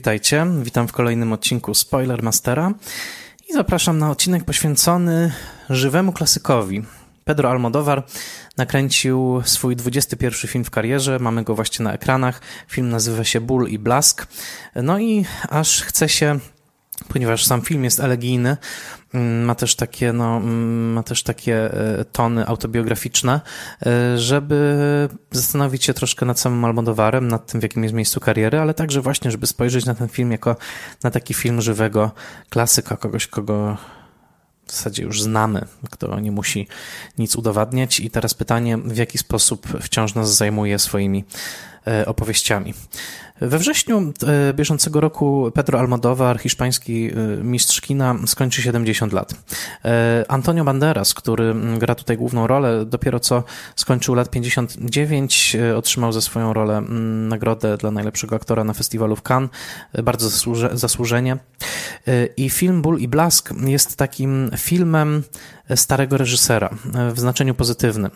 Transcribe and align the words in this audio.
Witajcie, 0.00 0.46
witam 0.62 0.88
w 0.88 0.92
kolejnym 0.92 1.32
odcinku 1.32 1.74
Spoiler 1.74 2.22
Mastera 2.22 2.72
i 3.48 3.52
zapraszam 3.52 3.98
na 3.98 4.10
odcinek 4.10 4.44
poświęcony 4.44 5.32
żywemu 5.70 6.12
klasykowi. 6.12 6.82
Pedro 7.24 7.50
Almodovar 7.50 8.06
nakręcił 8.56 9.42
swój 9.44 9.76
21 9.76 10.50
film 10.50 10.64
w 10.64 10.70
karierze, 10.70 11.18
mamy 11.18 11.44
go 11.44 11.54
właśnie 11.54 11.84
na 11.84 11.92
ekranach. 11.92 12.40
Film 12.68 12.90
nazywa 12.90 13.24
się 13.24 13.40
Ból 13.40 13.68
i 13.68 13.78
Blask. 13.78 14.26
No 14.74 14.98
i 14.98 15.24
aż 15.48 15.82
chce 15.82 16.08
się 16.08 16.38
ponieważ 17.08 17.46
sam 17.46 17.62
film 17.62 17.84
jest 17.84 18.00
elegijny, 18.00 18.56
mm, 19.14 19.44
ma 19.44 19.54
też 19.54 19.76
takie, 19.76 20.12
no, 20.12 20.36
mm, 20.36 20.92
ma 20.92 21.02
też 21.02 21.22
takie 21.22 21.74
e, 21.74 22.04
tony 22.04 22.46
autobiograficzne, 22.46 23.40
e, 23.86 24.18
żeby 24.18 25.08
zastanowić 25.30 25.84
się 25.84 25.94
troszkę 25.94 26.26
nad 26.26 26.40
samym 26.40 26.64
Almodovarem, 26.64 27.28
nad 27.28 27.46
tym, 27.46 27.60
w 27.60 27.62
jakim 27.62 27.82
jest 27.82 27.94
miejscu 27.94 28.20
kariery, 28.20 28.58
ale 28.58 28.74
także 28.74 29.00
właśnie, 29.00 29.30
żeby 29.30 29.46
spojrzeć 29.46 29.84
na 29.84 29.94
ten 29.94 30.08
film 30.08 30.32
jako 30.32 30.56
na 31.02 31.10
taki 31.10 31.34
film 31.34 31.60
żywego 31.60 32.10
klasyka, 32.50 32.96
kogoś, 32.96 33.26
kogo 33.26 33.76
w 34.70 34.72
zasadzie 34.72 35.02
już 35.02 35.22
znamy, 35.22 35.64
kto 35.90 36.20
nie 36.20 36.32
musi 36.32 36.68
nic 37.18 37.36
udowadniać. 37.36 38.00
I 38.00 38.10
teraz 38.10 38.34
pytanie, 38.34 38.78
w 38.78 38.96
jaki 38.96 39.18
sposób 39.18 39.66
wciąż 39.82 40.14
nas 40.14 40.36
zajmuje 40.36 40.78
swoimi 40.78 41.24
e, 41.86 42.06
opowieściami. 42.06 42.74
We 43.40 43.58
wrześniu 43.58 44.12
e, 44.26 44.54
bieżącego 44.54 45.00
roku 45.00 45.50
Pedro 45.54 45.78
Almodovar, 45.78 46.38
hiszpański 46.38 47.10
e, 47.10 47.44
mistrz 47.44 47.80
kina, 47.80 48.16
skończy 48.26 48.62
70 48.62 49.12
lat. 49.12 49.34
E, 49.84 50.24
Antonio 50.28 50.64
Banderas, 50.64 51.14
który 51.14 51.54
gra 51.78 51.94
tutaj 51.94 52.16
główną 52.16 52.46
rolę, 52.46 52.84
dopiero 52.84 53.20
co 53.20 53.44
skończył 53.76 54.14
lat 54.14 54.30
59, 54.30 55.56
otrzymał 55.76 56.12
za 56.12 56.20
swoją 56.20 56.52
rolę 56.52 56.80
nagrodę 57.28 57.76
dla 57.76 57.90
najlepszego 57.90 58.36
aktora 58.36 58.64
na 58.64 58.72
festiwalu 58.72 59.16
w 59.16 59.22
Cannes, 59.22 59.50
bardzo 60.02 60.30
zasłużenie. 60.72 61.36
I 62.36 62.50
film 62.50 62.82
Ból 62.82 62.98
i 62.98 63.08
Blask 63.08 63.50
jest 63.66 63.96
takim 63.96 64.50
filmem 64.56 65.22
starego 65.76 66.16
reżysera 66.16 66.70
w 67.14 67.20
znaczeniu 67.20 67.54
pozytywnym. 67.54 68.10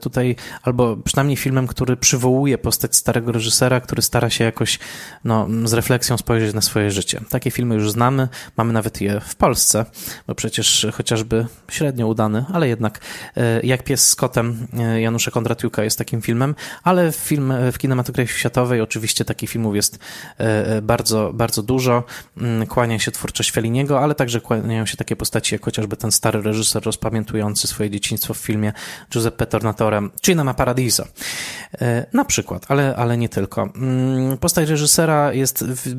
Tutaj, 0.00 0.36
albo 0.62 0.96
przynajmniej 0.96 1.36
filmem, 1.36 1.66
który 1.66 1.96
przywołuje 1.96 2.58
postać 2.58 2.96
starego 2.96 3.32
reżysera, 3.32 3.80
który 3.80 4.02
stara 4.02 4.30
się 4.30 4.44
jakoś 4.44 4.67
jakoś 4.68 4.78
no, 5.24 5.46
z 5.64 5.72
refleksją 5.72 6.18
spojrzeć 6.18 6.54
na 6.54 6.60
swoje 6.60 6.90
życie. 6.90 7.20
Takie 7.28 7.50
filmy 7.50 7.74
już 7.74 7.90
znamy, 7.90 8.28
mamy 8.56 8.72
nawet 8.72 9.00
je 9.00 9.20
w 9.20 9.34
Polsce, 9.36 9.84
bo 10.26 10.34
przecież 10.34 10.86
chociażby 10.92 11.46
średnio 11.70 12.06
udany, 12.06 12.44
ale 12.52 12.68
jednak 12.68 13.00
e, 13.36 13.60
Jak 13.62 13.84
pies 13.84 14.08
z 14.08 14.16
kotem 14.16 14.66
e, 14.78 15.00
Janusza 15.00 15.30
Kondratiuka 15.30 15.84
jest 15.84 15.98
takim 15.98 16.22
filmem, 16.22 16.54
ale 16.82 17.12
film, 17.12 17.52
w 17.72 17.78
kinematografii 17.78 18.38
światowej 18.38 18.80
oczywiście 18.80 19.24
takich 19.24 19.50
filmów 19.50 19.76
jest 19.76 19.98
e, 20.38 20.82
bardzo, 20.82 21.30
bardzo 21.34 21.62
dużo. 21.62 22.04
Mm, 22.36 22.66
kłania 22.66 22.98
się 22.98 23.10
twórczość 23.10 23.50
Feliniego, 23.50 24.00
ale 24.00 24.14
także 24.14 24.40
kłaniają 24.40 24.86
się 24.86 24.96
takie 24.96 25.16
postaci 25.16 25.54
jak 25.54 25.64
chociażby 25.64 25.96
ten 25.96 26.12
stary 26.12 26.42
reżyser 26.42 26.82
rozpamiętujący 26.82 27.66
swoje 27.66 27.90
dzieciństwo 27.90 28.34
w 28.34 28.38
filmie 28.38 28.72
Giuseppe 29.12 29.46
Tornatore, 29.46 30.08
Cinema 30.22 30.54
Paradiso. 30.54 31.04
Na 32.12 32.24
przykład, 32.24 32.66
ale, 32.68 32.96
ale 32.96 33.16
nie 33.16 33.28
tylko. 33.28 33.62
Mm, 33.62 34.38
postać 34.58 34.70
reżysera 34.70 35.32
jest 35.32 35.64
w, 35.64 35.94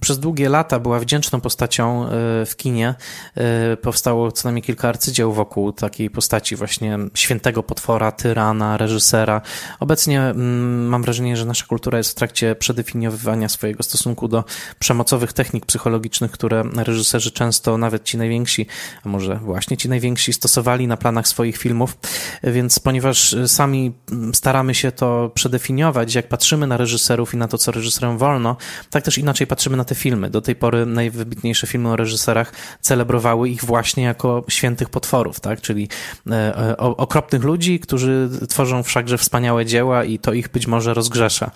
przez 0.00 0.18
długie 0.18 0.48
lata 0.48 0.78
była 0.78 1.00
wdzięczną 1.00 1.40
postacią 1.40 2.04
e, 2.04 2.08
w 2.46 2.56
kinie. 2.56 2.94
E, 3.36 3.76
powstało 3.76 4.32
co 4.32 4.48
najmniej 4.48 4.62
kilka 4.62 4.88
arcydzieł 4.88 5.32
wokół 5.32 5.72
takiej 5.72 6.10
postaci 6.10 6.56
właśnie 6.56 6.98
świętego 7.14 7.62
potwora, 7.62 8.12
tyrana, 8.12 8.76
reżysera. 8.76 9.40
Obecnie 9.80 10.20
mm, 10.20 10.86
mam 10.86 11.02
wrażenie, 11.02 11.36
że 11.36 11.44
nasza 11.44 11.66
kultura 11.66 11.98
jest 11.98 12.10
w 12.10 12.14
trakcie 12.14 12.54
przedefiniowywania 12.54 13.48
swojego 13.48 13.82
stosunku 13.82 14.28
do 14.28 14.44
przemocowych 14.78 15.32
technik 15.32 15.66
psychologicznych, 15.66 16.30
które 16.30 16.64
reżyserzy 16.76 17.32
często, 17.32 17.78
nawet 17.78 18.04
ci 18.04 18.18
najwięksi, 18.18 18.66
a 19.04 19.08
może 19.08 19.36
właśnie 19.36 19.76
ci 19.76 19.88
najwięksi, 19.88 20.32
stosowali 20.32 20.86
na 20.86 20.96
planach 20.96 21.28
swoich 21.28 21.56
filmów. 21.56 21.96
Więc 22.42 22.78
ponieważ 22.78 23.36
sami 23.46 23.92
staramy 24.34 24.74
się 24.74 24.92
to 24.92 25.30
przedefiniować, 25.34 26.14
jak 26.14 26.28
patrzymy 26.28 26.66
na 26.66 26.76
reżyserów 26.76 27.34
i 27.34 27.36
na 27.36 27.48
to, 27.48 27.58
co 27.58 27.72
reżyser 27.72 28.03
wolno, 28.12 28.56
tak 28.90 29.04
też 29.04 29.18
inaczej 29.18 29.46
patrzymy 29.46 29.76
na 29.76 29.84
te 29.84 29.94
filmy. 29.94 30.30
Do 30.30 30.40
tej 30.40 30.56
pory 30.56 30.86
najwybitniejsze 30.86 31.66
filmy 31.66 31.88
o 31.88 31.96
reżyserach 31.96 32.52
celebrowały 32.80 33.48
ich 33.48 33.64
właśnie 33.64 34.04
jako 34.04 34.44
świętych 34.48 34.90
potworów, 34.90 35.40
tak? 35.40 35.60
czyli 35.60 35.88
e, 36.30 36.58
e, 36.58 36.76
okropnych 36.76 37.42
ludzi, 37.42 37.80
którzy 37.80 38.28
tworzą 38.48 38.82
wszakże 38.82 39.18
wspaniałe 39.18 39.66
dzieła 39.66 40.04
i 40.04 40.18
to 40.18 40.32
ich 40.32 40.48
być 40.48 40.66
może 40.66 40.94
rozgrzesza. 40.94 41.50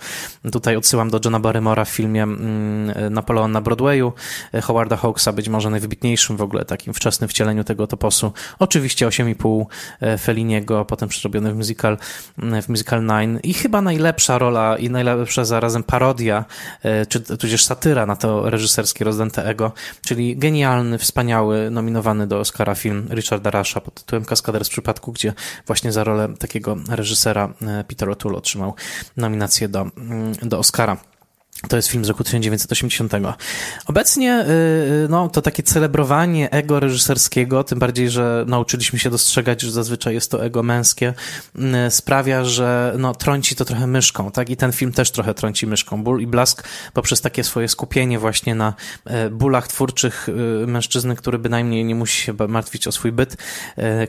Tutaj 0.51 0.75
odsyłam 0.75 1.09
do 1.09 1.19
Johna 1.25 1.39
Barrymora 1.39 1.85
w 1.85 1.89
filmie 1.89 2.23
mm, 2.23 3.13
Napoleon 3.13 3.51
na 3.51 3.61
Broadwayu, 3.61 4.13
e, 4.53 4.61
Howarda 4.61 4.97
Hawksa, 4.97 5.33
być 5.33 5.49
może 5.49 5.69
najwybitniejszym 5.69 6.37
w 6.37 6.41
ogóle 6.41 6.65
takim 6.65 6.93
wczesnym 6.93 7.27
wcieleniu 7.27 7.63
tego 7.63 7.87
toposu. 7.87 8.33
Oczywiście 8.59 9.07
8,5 9.07 9.65
Feliniego, 10.19 10.85
potem 10.85 11.09
przerobiony 11.09 11.53
w 11.53 11.55
musical, 11.55 11.97
w 12.37 12.69
musical 12.69 13.05
Nine 13.05 13.39
i 13.43 13.53
chyba 13.53 13.81
najlepsza 13.81 14.37
rola 14.37 14.77
i 14.77 14.89
najlepsza 14.89 15.45
zarazem 15.45 15.83
parodia 15.83 16.38
E, 16.83 17.05
czy 17.05 17.21
tudzież 17.21 17.63
satyra 17.63 18.05
na 18.05 18.15
to 18.15 18.49
reżyserskie 18.49 19.05
rozdęte 19.05 19.45
ego, 19.45 19.71
czyli 20.05 20.37
genialny, 20.37 20.97
wspaniały, 20.97 21.71
nominowany 21.71 22.27
do 22.27 22.39
Oscara 22.39 22.75
film 22.75 23.07
Richarda 23.11 23.51
Rasha 23.51 23.81
pod 23.81 23.93
tytułem 23.93 24.25
Kaskader 24.25 24.65
z 24.65 24.69
przypadku, 24.69 25.11
gdzie 25.11 25.33
właśnie 25.67 25.91
za 25.91 26.03
rolę 26.03 26.33
takiego 26.39 26.77
reżysera 26.89 27.53
e, 27.61 27.83
Peter 27.83 28.09
O'Toole 28.09 28.35
otrzymał 28.35 28.73
nominację 29.17 29.69
do, 29.69 29.81
mm, 29.81 30.33
do 30.41 30.59
Oscara. 30.59 30.97
To 31.67 31.75
jest 31.75 31.87
film 31.87 32.05
z 32.05 32.09
roku 32.09 32.23
1980. 32.23 33.13
Obecnie 33.85 34.39
y, 34.41 34.51
y, 35.05 35.07
no, 35.09 35.29
to 35.29 35.41
takie 35.41 35.63
celebrowanie 35.63 36.51
ego 36.51 36.79
reżyserskiego, 36.79 37.63
tym 37.63 37.79
bardziej, 37.79 38.09
że 38.09 38.45
nauczyliśmy 38.47 38.99
się 38.99 39.09
dostrzegać, 39.09 39.61
że 39.61 39.71
zazwyczaj 39.71 40.13
jest 40.13 40.31
to 40.31 40.45
ego 40.45 40.63
męskie, 40.63 41.13
y, 41.87 41.91
sprawia, 41.91 42.43
że 42.43 42.95
no, 42.97 43.15
trąci 43.15 43.55
to 43.55 43.65
trochę 43.65 43.87
myszką, 43.87 44.31
tak? 44.31 44.49
I 44.49 44.57
ten 44.57 44.71
film 44.71 44.91
też 44.91 45.11
trochę 45.11 45.33
trąci 45.33 45.67
myszką. 45.67 46.03
Ból 46.03 46.21
i 46.21 46.27
blask 46.27 46.67
poprzez 46.93 47.21
takie 47.21 47.43
swoje 47.43 47.67
skupienie 47.67 48.19
właśnie 48.19 48.55
na 48.55 48.73
bólach 49.31 49.67
twórczych 49.67 50.27
mężczyzny, 50.67 51.15
który 51.15 51.39
bynajmniej 51.39 51.85
nie 51.85 51.95
musi 51.95 52.21
się 52.21 52.33
martwić 52.47 52.87
o 52.87 52.91
swój 52.91 53.11
byt, 53.11 53.37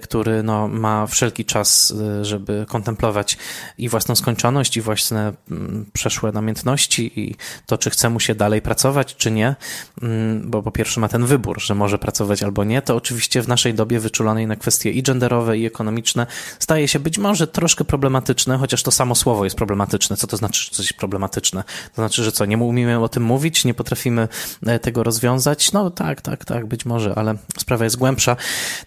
który 0.02 0.42
no, 0.42 0.68
ma 0.68 1.06
wszelki 1.06 1.44
czas, 1.44 1.94
żeby 2.22 2.66
kontemplować 2.68 3.38
i 3.78 3.88
własną 3.88 4.14
skończoność, 4.14 4.76
i 4.76 4.80
własne 4.80 5.32
mm, 5.50 5.86
przeszłe 5.92 6.32
namiętności 6.32 7.20
i 7.20 7.36
to, 7.66 7.78
czy 7.78 7.90
chce 7.90 8.10
mu 8.10 8.20
się 8.20 8.34
dalej 8.34 8.62
pracować, 8.62 9.16
czy 9.16 9.30
nie, 9.30 9.56
mm, 10.02 10.50
bo 10.50 10.62
po 10.62 10.70
pierwsze 10.70 11.00
ma 11.00 11.08
ten 11.08 11.26
wybór, 11.26 11.60
że 11.60 11.74
może 11.74 11.98
pracować 11.98 12.42
albo 12.42 12.64
nie, 12.64 12.82
to 12.82 12.96
oczywiście 12.96 13.42
w 13.42 13.48
naszej 13.48 13.74
dobie 13.74 14.00
wyczulonej 14.00 14.46
na 14.46 14.56
kwestie 14.56 14.90
i 14.90 15.02
genderowe, 15.02 15.58
i 15.58 15.66
ekonomiczne 15.66 16.26
staje 16.58 16.88
się 16.88 16.98
być 16.98 17.18
może 17.18 17.46
troszkę 17.46 17.84
problematyczne, 17.84 18.58
chociaż 18.58 18.82
to 18.82 18.90
samo 18.90 19.14
słowo 19.14 19.44
jest 19.44 19.56
problematyczne. 19.56 20.16
Co 20.16 20.26
to 20.26 20.36
znaczy, 20.36 20.64
że 20.64 20.70
coś 20.70 20.86
jest 20.86 20.98
problematyczne? 20.98 21.64
To 21.94 22.02
znaczy, 22.02 22.24
że 22.24 22.32
co, 22.32 22.44
nie 22.44 22.58
umiemy 22.58 22.98
o 22.98 23.08
tym 23.08 23.22
mówić, 23.22 23.64
nie 23.64 23.74
potrafimy 23.74 24.28
e, 24.66 24.78
tego 24.78 25.02
rozwiązać? 25.02 25.72
No 25.72 25.90
tak, 25.90 26.20
tak, 26.20 26.44
tak, 26.44 26.66
być 26.66 26.86
może, 26.86 27.14
ale 27.14 27.34
sprawa 27.58 27.84
jest 27.84 27.96
głębsza. 27.96 28.36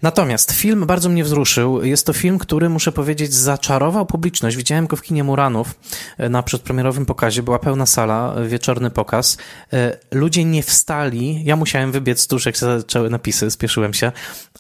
Natomiast 0.02 0.52
film 0.52 0.86
bardzo 0.86 1.10
mnie 1.10 1.24
wzruszył. 1.24 1.84
Jest 1.84 2.06
to 2.06 2.14
film, 2.14 2.40
który, 2.40 2.70
muszę 2.70 2.92
powiedzieć, 2.92 3.34
zaczarował 3.34 4.06
publiczność. 4.06 4.58
Widziałem 4.58 4.88
go 4.88 4.96
w 4.96 5.02
kinie 5.02 5.24
Muranów 5.24 5.76
e, 6.18 6.30
na 6.30 6.44
przedpremierowym 6.44 7.06
pokazie, 7.06 7.44
była 7.44 7.60
pełna 7.60 7.86
sala, 7.86 8.36
wieczorny 8.48 8.90
pokaz. 8.90 9.38
E, 9.74 9.98
ludzie 10.12 10.46
nie 10.46 10.64
wstali, 10.64 11.44
ja 11.46 11.56
musiałem 11.56 11.92
wybiec 11.92 12.28
tuż 12.28 12.46
jak 12.46 12.58
zaczęły 12.58 13.10
napisy, 13.10 13.52
spieszyłem 13.52 13.94
się, 13.94 14.12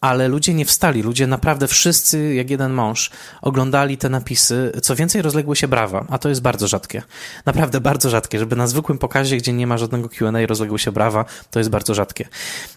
ale 0.01 0.27
ludzie 0.27 0.53
nie 0.53 0.65
wstali, 0.65 1.01
ludzie 1.01 1.27
naprawdę 1.27 1.67
wszyscy, 1.67 2.33
jak 2.33 2.49
jeden 2.49 2.73
mąż, 2.73 3.11
oglądali 3.41 3.97
te 3.97 4.09
napisy. 4.09 4.71
Co 4.81 4.95
więcej, 4.95 5.21
rozległy 5.21 5.55
się 5.55 5.67
brawa, 5.67 6.05
a 6.09 6.17
to 6.17 6.29
jest 6.29 6.41
bardzo 6.41 6.67
rzadkie. 6.67 7.01
Naprawdę 7.45 7.81
bardzo 7.81 8.09
rzadkie, 8.09 8.39
żeby 8.39 8.55
na 8.55 8.67
zwykłym 8.67 8.97
pokazie, 8.97 9.37
gdzie 9.37 9.53
nie 9.53 9.67
ma 9.67 9.77
żadnego 9.77 10.09
Q&A, 10.09 10.45
rozległy 10.45 10.79
się 10.79 10.91
brawa, 10.91 11.25
to 11.51 11.59
jest 11.59 11.69
bardzo 11.69 11.93
rzadkie. 11.93 12.27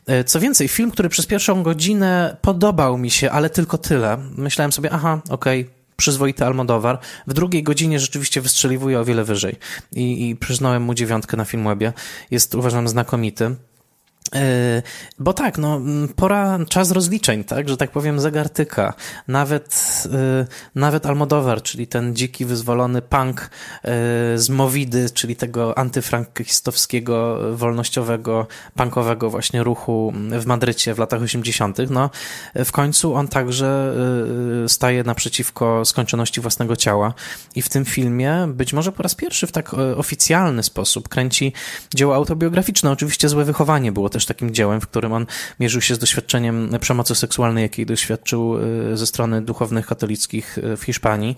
E, 0.07 0.25
co 0.25 0.41
więcej, 0.41 0.69
film, 0.69 0.91
który 0.91 1.09
przez 1.09 1.27
pierwszą 1.27 1.63
godzinę 1.63 2.37
podobał 2.41 2.99
mi 2.99 3.11
się, 3.11 3.31
ale 3.31 3.51
tylko 3.51 3.79
tyle. 3.79 4.19
Myślałem 4.37 4.73
sobie, 4.73 4.93
aha, 4.93 5.21
okej, 5.31 5.61
okay, 5.61 5.76
przyzwoity 5.97 6.45
Almodowar. 6.45 6.99
W 7.27 7.33
drugiej 7.33 7.63
godzinie 7.63 8.01
rzeczywiście 8.01 8.41
wystrzeliwuje 8.41 9.01
o 9.01 9.05
wiele 9.05 9.25
wyżej 9.25 9.57
i, 9.93 10.29
i 10.29 10.37
przyznałem 10.37 10.83
mu 10.83 10.95
dziewiątkę 10.95 11.37
na 11.37 11.45
Filmwebie. 11.45 11.93
Jest 12.31 12.55
uważam 12.55 12.89
znakomity. 12.89 13.57
E, 14.35 14.83
bo 15.19 15.33
tak, 15.33 15.59
no, 15.59 15.81
pora, 16.17 16.59
czas 16.69 16.91
rozliczeń, 16.91 17.45
tak, 17.45 17.69
że 17.69 17.77
tak 17.77 17.91
powiem, 17.91 18.21
zegar 18.21 18.49
tyka. 18.49 18.95
Nawet, 19.29 20.03
e, 20.13 20.47
nawet 20.75 21.07
Almodóvar, 21.07 21.63
czyli 21.63 21.87
ten 21.87 22.17
dziki, 22.17 22.45
wyzwolony 22.45 23.03
punk 23.03 23.41
e, 23.41 23.49
z 24.39 24.51
Mowidy, 24.51 25.11
czyli 25.11 25.37
tego 25.37 25.79
antyfrankistowskiego, 25.79 27.39
wolnościowego, 27.57 28.47
punkowego 28.75 29.31
właśnie 29.31 29.63
ruchu 29.63 30.13
w 30.41 30.47
Madrycie 30.47 30.95
w 30.95 30.99
latach 30.99 31.23
80., 31.23 31.79
no, 31.91 32.11
w 32.55 32.73
końcu 32.73 33.15
on 33.15 33.29
także 33.29 33.95
staje 34.69 35.05
naprzeciwko 35.05 35.85
skończoności 35.85 36.41
własnego 36.41 36.77
ciała 36.77 37.15
i 37.55 37.63
w 37.63 37.69
tym 37.69 37.85
filmie, 37.85 38.49
być 38.49 38.73
może 38.73 38.93
po 38.93 39.03
raz 39.03 39.15
pierwszy 39.15 39.47
w 39.47 39.53
tak 39.53 39.75
oficjalny 39.75 40.63
sposób, 40.63 41.09
kręci 41.09 41.53
dzieło 41.95 42.15
autobiograficzne. 42.15 42.91
Oczywiście 42.91 43.29
złe 43.29 43.45
wychowanie 43.45 43.93
było 43.93 44.09
też 44.17 44.27
takim 44.27 44.55
dziełem, 44.55 44.81
w 44.81 44.87
którym 44.87 45.13
on 45.13 45.27
mierzył 45.61 45.81
się 45.81 45.95
z 45.95 45.99
doświadczeniem 45.99 46.71
przemocy 46.81 47.15
seksualnej, 47.15 47.63
jakiej 47.63 47.87
doświadczył 47.87 48.57
y, 48.93 48.97
ze 48.97 49.07
strony 49.07 49.43
duchownych 49.43 49.87
katolickich 49.87 50.59
y, 50.59 50.77
w 50.77 50.83
Hiszpanii. 50.83 51.37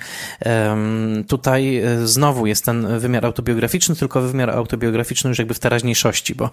Tutaj 1.29 1.85
y, 2.03 2.09
znowu 2.09 2.47
jest 2.47 2.65
ten 2.65 2.99
wymiar 2.99 3.27
autobiograficzny, 3.27 3.97
tylko 3.97 4.21
wymiar 4.21 4.51
autobiograficzny 4.51 5.29
już 5.29 5.39
jakby 5.39 5.55
w 5.55 5.59
teraźniejszości, 5.59 6.35
bo 6.35 6.51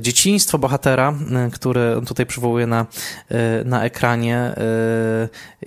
dzieciństwo 0.00 0.58
bohatera, 0.58 1.14
które 1.52 1.96
on 1.98 2.06
tutaj 2.06 2.26
przywołuje 2.26 2.66
na, 2.66 2.86
na 3.64 3.84
ekranie, 3.84 4.54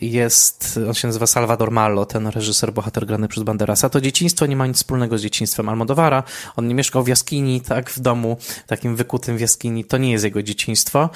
jest, 0.02 0.80
on 0.88 0.94
się 0.94 1.08
nazywa 1.08 1.28
Salvador 1.28 1.72
Mallo, 1.72 2.06
ten 2.06 2.28
reżyser, 2.28 2.74
bohater 2.74 3.06
grany 3.06 3.28
przez 3.28 3.44
Banderasa. 3.44 3.90
To 3.90 4.02
dzieciństwo 4.02 4.46
nie 4.46 4.56
ma 4.56 4.68
nic 4.68 4.78
wspólnego 4.78 5.18
z 5.18 5.22
dzieciństwem 5.22 5.70
Almodovara. 5.70 6.24
On 6.56 6.68
nie 6.68 6.76
mieszkał 6.76 7.04
w 7.04 7.08
jaskini, 7.08 7.62
tak, 7.62 7.90
w 7.90 8.00
domu 8.00 8.38
takim 8.68 8.96
wykutym 8.96 9.38
w 9.38 9.42
jaskini. 9.42 9.79
To 9.86 9.98
nie 9.98 10.12
jest 10.12 10.24
jego 10.24 10.44
dzieciństwo, 10.44 11.10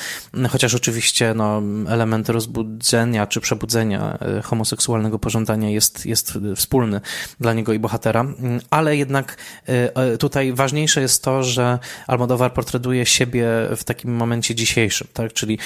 chociaż 0.49 0.75
oczywiście 0.75 1.33
no, 1.33 1.61
element 1.87 2.29
rozbudzenia 2.29 3.27
czy 3.27 3.41
przebudzenia 3.41 4.17
e, 4.21 4.41
homoseksualnego 4.41 5.19
pożądania 5.19 5.69
jest, 5.69 6.05
jest 6.05 6.39
wspólny 6.55 7.01
dla 7.39 7.53
niego 7.53 7.73
i 7.73 7.79
bohatera, 7.79 8.25
ale 8.69 8.97
jednak 8.97 9.37
e, 9.69 9.95
e, 9.95 10.17
tutaj 10.17 10.53
ważniejsze 10.53 11.01
jest 11.01 11.23
to, 11.23 11.43
że 11.43 11.79
Almodovar 12.07 12.53
portretuje 12.53 13.05
siebie 13.05 13.47
w 13.75 13.83
takim 13.83 14.15
momencie 14.15 14.55
dzisiejszym, 14.55 15.07
tak? 15.13 15.33
czyli 15.33 15.59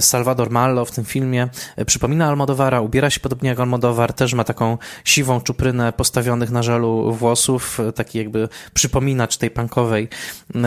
Salvador 0.00 0.50
Mallo 0.50 0.84
w 0.84 0.90
tym 0.90 1.04
filmie 1.04 1.48
przypomina 1.86 2.28
Almodovara, 2.28 2.80
ubiera 2.80 3.10
się 3.10 3.20
podobnie 3.20 3.48
jak 3.48 3.60
Almodovar, 3.60 4.12
też 4.12 4.34
ma 4.34 4.44
taką 4.44 4.78
siwą 5.04 5.40
czuprynę 5.40 5.92
postawionych 5.92 6.50
na 6.50 6.62
żelu 6.62 7.12
włosów, 7.12 7.78
taki 7.94 8.18
jakby 8.18 8.48
przypominacz 8.74 9.36
tej 9.36 9.50
punkowej, 9.50 10.08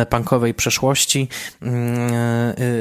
punkowej 0.10 0.54
przeszłości. 0.54 1.28
Mm, 1.62 2.12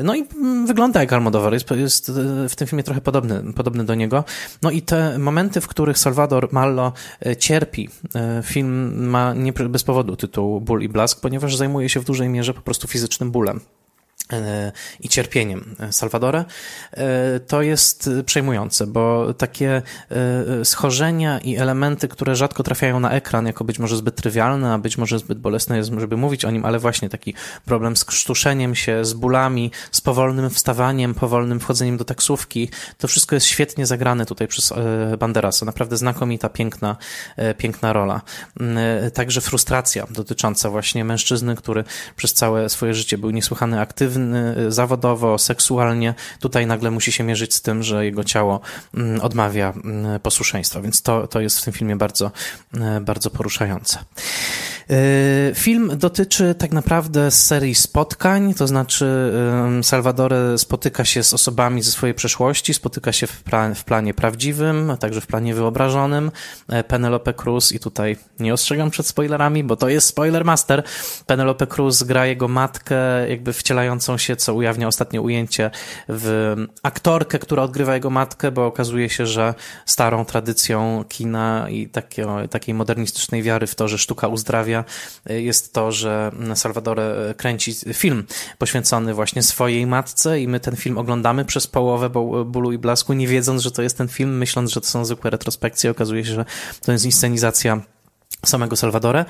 no 0.02 0.14
i 0.14 0.24
wygląda 0.66 1.00
jak 1.00 1.12
Almodovar, 1.12 1.52
jest, 1.52 1.70
jest 1.70 2.12
w 2.48 2.56
tym 2.56 2.66
filmie 2.66 2.82
trochę 2.82 3.00
podobny, 3.00 3.52
podobny 3.52 3.84
do 3.84 3.94
niego. 3.94 4.24
No 4.62 4.70
i 4.70 4.82
te 4.82 5.18
momenty, 5.18 5.60
w 5.60 5.68
których 5.68 5.98
Salvador 5.98 6.48
Mallo 6.52 6.92
e, 7.26 7.36
cierpi, 7.36 7.88
film 8.42 8.94
ma 9.08 9.34
nie 9.34 9.52
bez 9.52 9.84
powodu 9.84 10.16
tytuł 10.16 10.60
Ból 10.60 10.82
i 10.82 10.88
Blask, 10.88 11.20
ponieważ 11.20 11.56
zajmuje 11.56 11.88
się 11.88 12.00
w 12.00 12.04
dużej 12.04 12.28
mierze 12.28 12.54
po 12.54 12.60
prostu 12.60 12.88
fizycznym 12.88 13.30
bólem 13.30 13.60
i 15.00 15.08
cierpieniem 15.08 15.76
Salwadora, 15.90 16.44
e, 16.92 17.40
to 17.40 17.62
jest 17.62 18.10
przejmujące, 18.26 18.86
bo 18.86 19.34
takie 19.34 19.82
e, 20.10 20.64
schorzenia 20.64 21.38
i 21.38 21.56
elementy, 21.56 22.08
które 22.08 22.36
rzadko 22.36 22.62
trafiają 22.62 23.00
na 23.00 23.10
ekran, 23.10 23.46
jako 23.46 23.64
być 23.64 23.78
może 23.78 23.96
zbyt 23.96 24.16
trywialne, 24.16 24.72
a 24.72 24.78
być 24.78 24.98
może 24.98 25.18
zbyt 25.18 25.38
bolesne 25.38 25.76
jest, 25.76 25.90
żeby 25.98 26.16
mówić 26.16 26.44
o 26.44 26.50
nim, 26.50 26.64
ale 26.64 26.78
właśnie 26.78 27.08
taki 27.08 27.34
problem 27.64 27.96
z 27.96 28.04
krztuszeniem 28.04 28.74
się, 28.74 29.04
z 29.04 29.12
bólami, 29.12 29.70
z 29.90 30.00
powolnym 30.00 30.50
wstawaniem, 30.50 31.14
powolnym 31.14 31.60
wchodzeniem 31.60 31.96
do 31.96 32.04
taksówki, 32.04 32.68
to 32.98 33.08
wszystko 33.08 33.36
jest 33.36 33.46
świetnie 33.46 33.86
zagrane 33.86 34.26
tutaj 34.26 34.48
przez 34.48 34.72
e, 34.72 35.16
Banderasa. 35.16 35.66
Naprawdę 35.66 35.96
znakomita, 35.96 36.48
piękna, 36.48 36.96
piękna 37.58 37.92
rola. 37.92 38.20
Także 39.14 39.40
frustracja 39.40 40.06
dotycząca 40.10 40.70
właśnie 40.70 41.04
mężczyzny, 41.04 41.56
który 41.56 41.84
przez 42.16 42.34
całe 42.34 42.68
swoje 42.68 42.94
życie 42.94 43.18
był 43.18 43.30
niesłychany 43.30 43.80
aktywny, 43.80 44.21
zawodowo, 44.68 45.38
seksualnie, 45.38 46.14
tutaj 46.40 46.66
nagle 46.66 46.90
musi 46.90 47.12
się 47.12 47.24
mierzyć 47.24 47.54
z 47.54 47.62
tym, 47.62 47.82
że 47.82 48.04
jego 48.04 48.24
ciało 48.24 48.60
mm, 48.94 49.20
odmawia 49.20 49.72
mm, 49.84 50.20
posłuszeństwa, 50.20 50.80
więc 50.80 51.02
to, 51.02 51.26
to 51.26 51.40
jest 51.40 51.60
w 51.60 51.64
tym 51.64 51.72
filmie 51.72 51.96
bardzo, 51.96 52.30
y, 52.74 53.00
bardzo 53.00 53.30
poruszające. 53.30 53.98
Y, 54.90 55.52
film 55.54 55.90
dotyczy 55.98 56.54
tak 56.54 56.72
naprawdę 56.72 57.30
serii 57.30 57.74
spotkań, 57.74 58.54
to 58.54 58.66
znaczy 58.66 59.32
Salvador 59.82 60.34
spotyka 60.56 61.04
się 61.04 61.22
z 61.22 61.34
osobami 61.34 61.82
ze 61.82 61.90
swojej 61.90 62.14
przeszłości, 62.14 62.74
spotyka 62.74 63.12
się 63.12 63.26
w, 63.26 63.42
w 63.74 63.84
planie 63.84 64.14
prawdziwym, 64.14 64.90
a 64.90 64.96
także 64.96 65.20
w 65.20 65.26
planie 65.26 65.54
wyobrażonym. 65.54 66.30
Penelope 66.88 67.34
Cruz 67.34 67.72
i 67.72 67.80
tutaj 67.80 68.16
nie 68.38 68.54
ostrzegam 68.54 68.90
przed 68.90 69.06
spoilerami, 69.06 69.64
bo 69.64 69.76
to 69.76 69.88
jest 69.88 70.06
spoiler 70.06 70.44
master. 70.44 70.82
Penelope 71.26 71.66
Cruz 71.66 72.02
gra 72.02 72.26
jego 72.26 72.48
matkę, 72.48 73.28
jakby 73.28 73.52
wcielającą 73.52 74.18
się, 74.18 74.36
co 74.36 74.54
ujawnia 74.54 74.88
ostatnie 74.88 75.20
ujęcie 75.20 75.70
w 76.08 76.54
aktorkę, 76.82 77.38
która 77.38 77.62
odgrywa 77.62 77.94
jego 77.94 78.10
matkę, 78.10 78.50
bo 78.50 78.66
okazuje 78.66 79.10
się, 79.10 79.26
że 79.26 79.54
starą 79.86 80.24
tradycją 80.24 81.04
kina 81.08 81.66
i 81.70 81.88
takiej 82.50 82.74
modernistycznej 82.74 83.42
wiary 83.42 83.66
w 83.66 83.74
to, 83.74 83.88
że 83.88 83.98
sztuka 83.98 84.28
uzdrawia, 84.28 84.81
jest 85.26 85.72
to, 85.72 85.92
że 85.92 86.30
Salvador 86.54 87.00
kręci 87.36 87.74
film 87.92 88.24
poświęcony 88.58 89.14
właśnie 89.14 89.42
swojej 89.42 89.86
matce 89.86 90.40
i 90.40 90.48
my 90.48 90.60
ten 90.60 90.76
film 90.76 90.98
oglądamy 90.98 91.44
przez 91.44 91.66
połowę 91.66 92.10
bólu 92.44 92.72
i 92.72 92.78
blasku, 92.78 93.12
nie 93.12 93.28
wiedząc, 93.28 93.62
że 93.62 93.70
to 93.70 93.82
jest 93.82 93.98
ten 93.98 94.08
film, 94.08 94.38
myśląc, 94.38 94.72
że 94.72 94.80
to 94.80 94.86
są 94.86 95.04
zwykłe 95.04 95.30
retrospekcje. 95.30 95.90
Okazuje 95.90 96.24
się, 96.24 96.34
że 96.34 96.44
to 96.80 96.92
jest 96.92 97.04
inscenizacja 97.04 97.80
samego 98.46 98.76
Salvadora. 98.76 99.24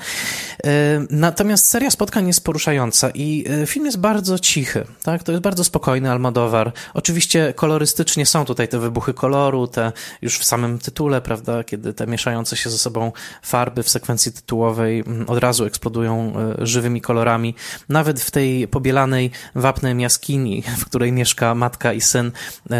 E, 0.63 1.05
natomiast 1.09 1.69
seria 1.69 1.91
spotkań 1.91 2.27
jest 2.27 2.43
poruszająca 2.43 3.09
i 3.09 3.45
e, 3.63 3.67
film 3.67 3.85
jest 3.85 3.99
bardzo 3.99 4.39
cichy, 4.39 4.85
tak? 5.03 5.23
To 5.23 5.31
jest 5.31 5.43
bardzo 5.43 5.63
spokojny 5.63 6.11
Almodóvar. 6.11 6.73
Oczywiście 6.93 7.53
kolorystycznie 7.55 8.25
są 8.25 8.45
tutaj 8.45 8.67
te 8.67 8.79
wybuchy 8.79 9.13
koloru, 9.13 9.67
te 9.67 9.91
już 10.21 10.39
w 10.39 10.43
samym 10.43 10.79
tytule, 10.79 11.21
prawda, 11.21 11.63
kiedy 11.63 11.93
te 11.93 12.07
mieszające 12.07 12.57
się 12.57 12.69
ze 12.69 12.77
sobą 12.77 13.11
farby 13.41 13.83
w 13.83 13.89
sekwencji 13.89 14.31
tytułowej 14.31 14.99
mm, 14.99 15.29
od 15.29 15.37
razu 15.37 15.65
eksplodują 15.65 16.33
e, 16.59 16.65
żywymi 16.65 17.01
kolorami. 17.01 17.55
Nawet 17.89 18.21
w 18.21 18.31
tej 18.31 18.67
pobielanej 18.67 19.31
wapnem 19.55 19.99
jaskini, 19.99 20.63
w 20.79 20.85
której 20.85 21.11
mieszka 21.11 21.55
matka 21.55 21.93
i 21.93 22.01
syn, 22.01 22.31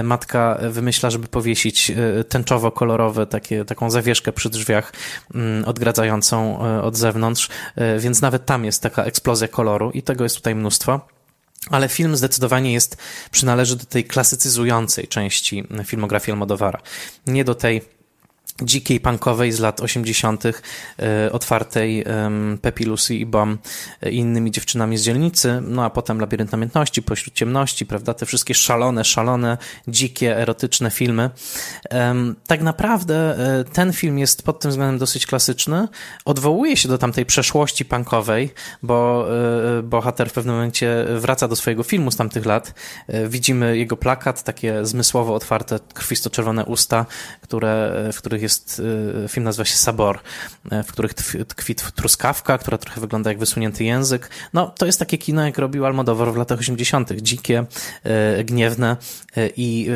matka 0.04 0.60
wymyśla, 0.70 1.10
żeby 1.10 1.28
powiesić 1.28 1.92
tęczowo-kolorowe 2.30 3.26
takie, 3.26 3.66
taką 3.66 3.90
zawieszkę 3.90 4.32
przy 4.32 4.50
drzwiach 4.50 4.94
mm, 5.36 5.66
odgradzającą 5.66 6.13
E, 6.14 6.82
od 6.82 6.98
zewnątrz, 6.98 7.50
e, 7.76 8.00
więc 8.00 8.22
nawet 8.22 8.46
tam 8.46 8.66
jest 8.66 8.82
taka 8.82 9.04
eksplozja 9.04 9.48
koloru 9.48 9.92
i 9.92 10.04
tego 10.04 10.24
jest 10.24 10.36
tutaj 10.36 10.56
mnóstwo. 10.56 11.08
Ale 11.70 11.90
film 11.90 12.16
zdecydowanie 12.18 12.74
jest, 12.74 12.98
przynależy 13.32 13.76
do 13.76 13.86
tej 13.86 14.04
klasycyzującej 14.04 15.08
części 15.08 15.64
filmografii 15.86 16.34
Almodovara. 16.34 16.80
Nie 17.28 17.44
do 17.44 17.56
tej 17.56 17.82
dzikiej 18.62 19.00
punkowej 19.00 19.52
z 19.52 19.60
lat 19.60 19.82
80., 19.82 20.44
e, 20.46 21.32
otwartej 21.32 22.06
Pepi 22.62 22.86
Lucy 22.86 23.16
i 23.16 23.26
Bom 23.26 23.58
e, 24.02 24.12
i 24.12 24.18
innymi 24.18 24.52
dziewczynami 24.52 24.98
z 24.98 25.02
dzielnicy, 25.02 25.62
no 25.62 25.86
a 25.86 25.90
potem 25.90 26.20
Labirynt 26.20 26.52
Namiętności, 26.52 27.04
Pośród 27.04 27.36
Ciemności, 27.36 27.86
prawda, 27.86 28.14
te 28.14 28.26
wszystkie 28.26 28.54
szalone, 28.54 29.06
szalone, 29.06 29.58
dzikie, 29.88 30.38
erotyczne 30.38 30.92
filmy. 30.92 31.30
Tak 32.48 32.62
naprawdę 32.62 33.38
e, 33.60 33.64
ten 33.64 33.94
film 33.94 34.20
jest 34.20 34.44
pod 34.44 34.60
tym 34.60 34.72
względem 34.72 34.98
dosyć 34.98 35.26
klasyczny, 35.26 35.88
odwołuje 36.26 36.78
się 36.78 36.90
do 36.90 36.98
tamtej 36.98 37.26
przeszłości 37.26 37.86
punkowej, 37.86 38.54
bo 38.84 39.28
bohater 39.84 40.30
w 40.30 40.34
pewnym 40.34 40.56
momencie 40.56 41.06
wraca 41.16 41.48
do 41.48 41.56
swojego 41.56 41.84
filmu 41.84 42.12
z 42.12 42.16
tamtych 42.16 42.46
lat, 42.46 42.74
widzimy 43.28 43.78
jego 43.78 43.98
plakat, 43.98 44.44
takie 44.44 44.86
zmysłowo 44.86 45.36
otwarte, 45.36 45.80
krwisto-czerwone 45.94 46.66
usta, 46.66 47.06
które, 47.42 47.94
w 48.14 48.18
których 48.18 48.43
jest, 48.44 48.82
y, 49.26 49.28
film 49.28 49.44
nazywa 49.44 49.66
się 49.66 49.76
Sabor, 49.76 50.20
y, 50.74 50.84
w 50.84 50.92
których 50.92 51.14
tkwi 51.48 51.76
truskawka, 51.76 52.58
która 52.58 52.78
trochę 52.78 53.02
wygląda 53.02 53.30
jak 53.30 53.40
wysunięty 53.40 53.84
język. 53.84 54.30
No, 54.54 54.74
to 54.78 54.86
jest 54.86 55.00
takie 55.00 55.18
kino, 55.18 55.46
jak 55.46 55.58
robił 55.58 55.86
Almodovar 55.86 56.34
w 56.34 56.36
latach 56.36 56.60
80., 56.60 57.22
dzikie, 57.22 57.66
y, 58.40 58.44
gniewne 58.44 58.98
i 59.58 59.88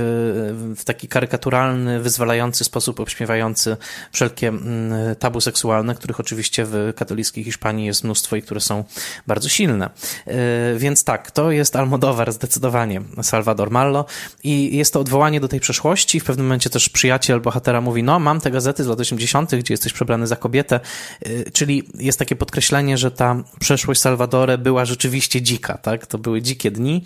w 0.75 0.81
taki 0.85 1.07
karykaturalny, 1.07 1.99
wyzwalający 1.99 2.63
sposób 2.63 2.99
obśmiewający 2.99 3.77
wszelkie 4.11 4.47
mm, 4.47 5.15
tabu 5.15 5.41
seksualne, 5.41 5.95
których 5.95 6.19
oczywiście 6.19 6.65
w 6.65 6.93
katolickiej 6.95 7.43
Hiszpanii 7.43 7.85
jest 7.85 8.03
mnóstwo 8.03 8.35
i 8.35 8.41
które 8.41 8.59
są 8.59 8.83
bardzo 9.27 9.49
silne. 9.49 9.89
Więc 10.77 11.03
tak, 11.03 11.31
to 11.31 11.51
jest 11.51 11.75
Almodovar 11.75 12.31
zdecydowanie, 12.31 13.01
Salvador 13.21 13.71
Mallo 13.71 14.05
i 14.43 14.77
jest 14.77 14.93
to 14.93 14.99
odwołanie 14.99 15.39
do 15.39 15.47
tej 15.47 15.59
przeszłości. 15.59 16.19
W 16.19 16.23
pewnym 16.23 16.45
momencie 16.45 16.69
też 16.69 16.89
przyjaciel 16.89 17.41
bohatera 17.41 17.81
mówi, 17.81 18.03
no 18.03 18.19
mam 18.19 18.36
tamte 18.37 18.51
gazety 18.51 18.83
z 18.83 18.87
lat 18.87 18.99
80., 18.99 19.55
gdzie 19.55 19.73
jesteś 19.73 19.93
przebrany 19.93 20.27
za 20.27 20.35
kobietę, 20.35 20.79
czyli 21.53 21.83
jest 21.99 22.19
takie 22.19 22.35
podkreślenie, 22.35 22.97
że 22.97 23.11
ta 23.11 23.43
przeszłość 23.59 24.01
Salvadore 24.01 24.57
była 24.57 24.85
rzeczywiście 24.85 25.41
dzika, 25.41 25.77
tak? 25.77 26.05
To 26.07 26.17
były 26.17 26.41
dzikie 26.41 26.71
dni. 26.71 27.03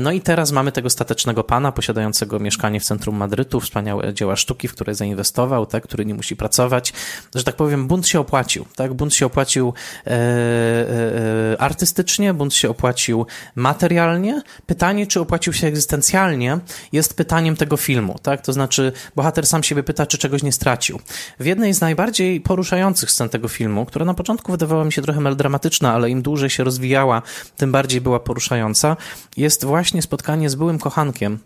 No 0.00 0.12
i 0.12 0.20
teraz 0.20 0.52
mamy 0.52 0.72
tego 0.72 0.90
statecznego 0.90 1.44
pana 1.44 1.72
posiadającego 1.72 2.38
mieszkanie 2.38 2.80
w 2.80 2.84
centrum 2.84 3.16
Madrytu, 3.16 3.60
wspaniałe 3.60 4.14
dzieła 4.14 4.36
sztuki, 4.36 4.68
w 4.68 4.72
które 4.72 4.94
zainwestował, 4.94 5.66
tak? 5.66 5.82
który 5.84 6.06
nie 6.06 6.14
musi 6.14 6.36
pracować. 6.36 6.92
Że 7.34 7.44
tak 7.44 7.56
powiem, 7.56 7.88
bunt 7.88 8.08
się 8.08 8.20
opłacił, 8.20 8.66
tak? 8.76 8.94
Bunt 8.94 9.14
się 9.14 9.26
opłacił 9.26 9.72
e, 10.06 10.10
e, 10.10 11.60
artystycznie, 11.60 12.34
bunt 12.34 12.54
się 12.54 12.70
opłacił 12.70 13.26
materialnie. 13.54 14.42
Pytanie, 14.66 15.06
czy 15.06 15.20
opłacił 15.20 15.52
się 15.52 15.66
egzystencjalnie, 15.66 16.58
jest 16.92 17.16
pytaniem 17.16 17.56
tego 17.56 17.76
filmu, 17.76 18.18
tak? 18.22 18.40
To 18.40 18.52
znaczy, 18.52 18.92
bohater 19.16 19.46
sam 19.46 19.62
siebie 19.62 19.82
pyta, 19.82 20.06
czy 20.06 20.18
czegoś 20.18 20.41
nie 20.42 20.52
stracił. 20.52 21.00
W 21.40 21.46
jednej 21.46 21.74
z 21.74 21.80
najbardziej 21.80 22.40
poruszających 22.40 23.10
scen 23.10 23.28
tego 23.28 23.48
filmu, 23.48 23.86
która 23.86 24.04
na 24.04 24.14
początku 24.14 24.52
wydawała 24.52 24.84
mi 24.84 24.92
się 24.92 25.02
trochę 25.02 25.20
melodramatyczna, 25.20 25.92
ale 25.94 26.10
im 26.10 26.22
dłużej 26.22 26.50
się 26.50 26.64
rozwijała, 26.64 27.22
tym 27.56 27.72
bardziej 27.72 28.00
była 28.00 28.20
poruszająca, 28.20 28.96
jest 29.36 29.64
właśnie 29.64 30.02
spotkanie 30.02 30.50
z 30.50 30.54
byłym 30.54 30.78
kochankiem 30.78 31.38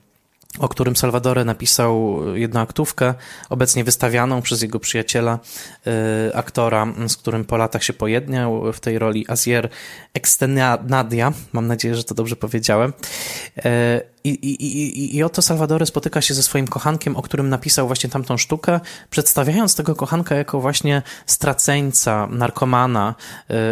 o 0.58 0.68
którym 0.68 0.96
Salvadore 0.96 1.44
napisał 1.44 2.20
jedną 2.34 2.60
aktówkę, 2.60 3.14
obecnie 3.50 3.84
wystawianą 3.84 4.42
przez 4.42 4.62
jego 4.62 4.80
przyjaciela, 4.80 5.38
y, 6.28 6.34
aktora, 6.34 6.86
z 7.08 7.16
którym 7.16 7.44
po 7.44 7.56
latach 7.56 7.84
się 7.84 7.92
pojedniał 7.92 8.72
w 8.72 8.80
tej 8.80 8.98
roli, 8.98 9.24
Azier 9.28 9.68
Extenadia, 10.14 11.32
mam 11.52 11.66
nadzieję, 11.66 11.94
że 11.94 12.04
to 12.04 12.14
dobrze 12.14 12.36
powiedziałem. 12.36 12.92
Y, 14.26 14.28
i, 14.28 14.66
i, 14.66 14.98
i, 15.04 15.16
I 15.16 15.22
oto 15.22 15.42
Salvador 15.42 15.86
spotyka 15.86 16.20
się 16.20 16.34
ze 16.34 16.42
swoim 16.42 16.68
kochankiem, 16.68 17.16
o 17.16 17.22
którym 17.22 17.48
napisał 17.48 17.86
właśnie 17.86 18.10
tamtą 18.10 18.36
sztukę, 18.36 18.80
przedstawiając 19.10 19.74
tego 19.74 19.94
kochanka 19.94 20.34
jako 20.34 20.60
właśnie 20.60 21.02
straceńca, 21.26 22.26
narkomana, 22.30 23.14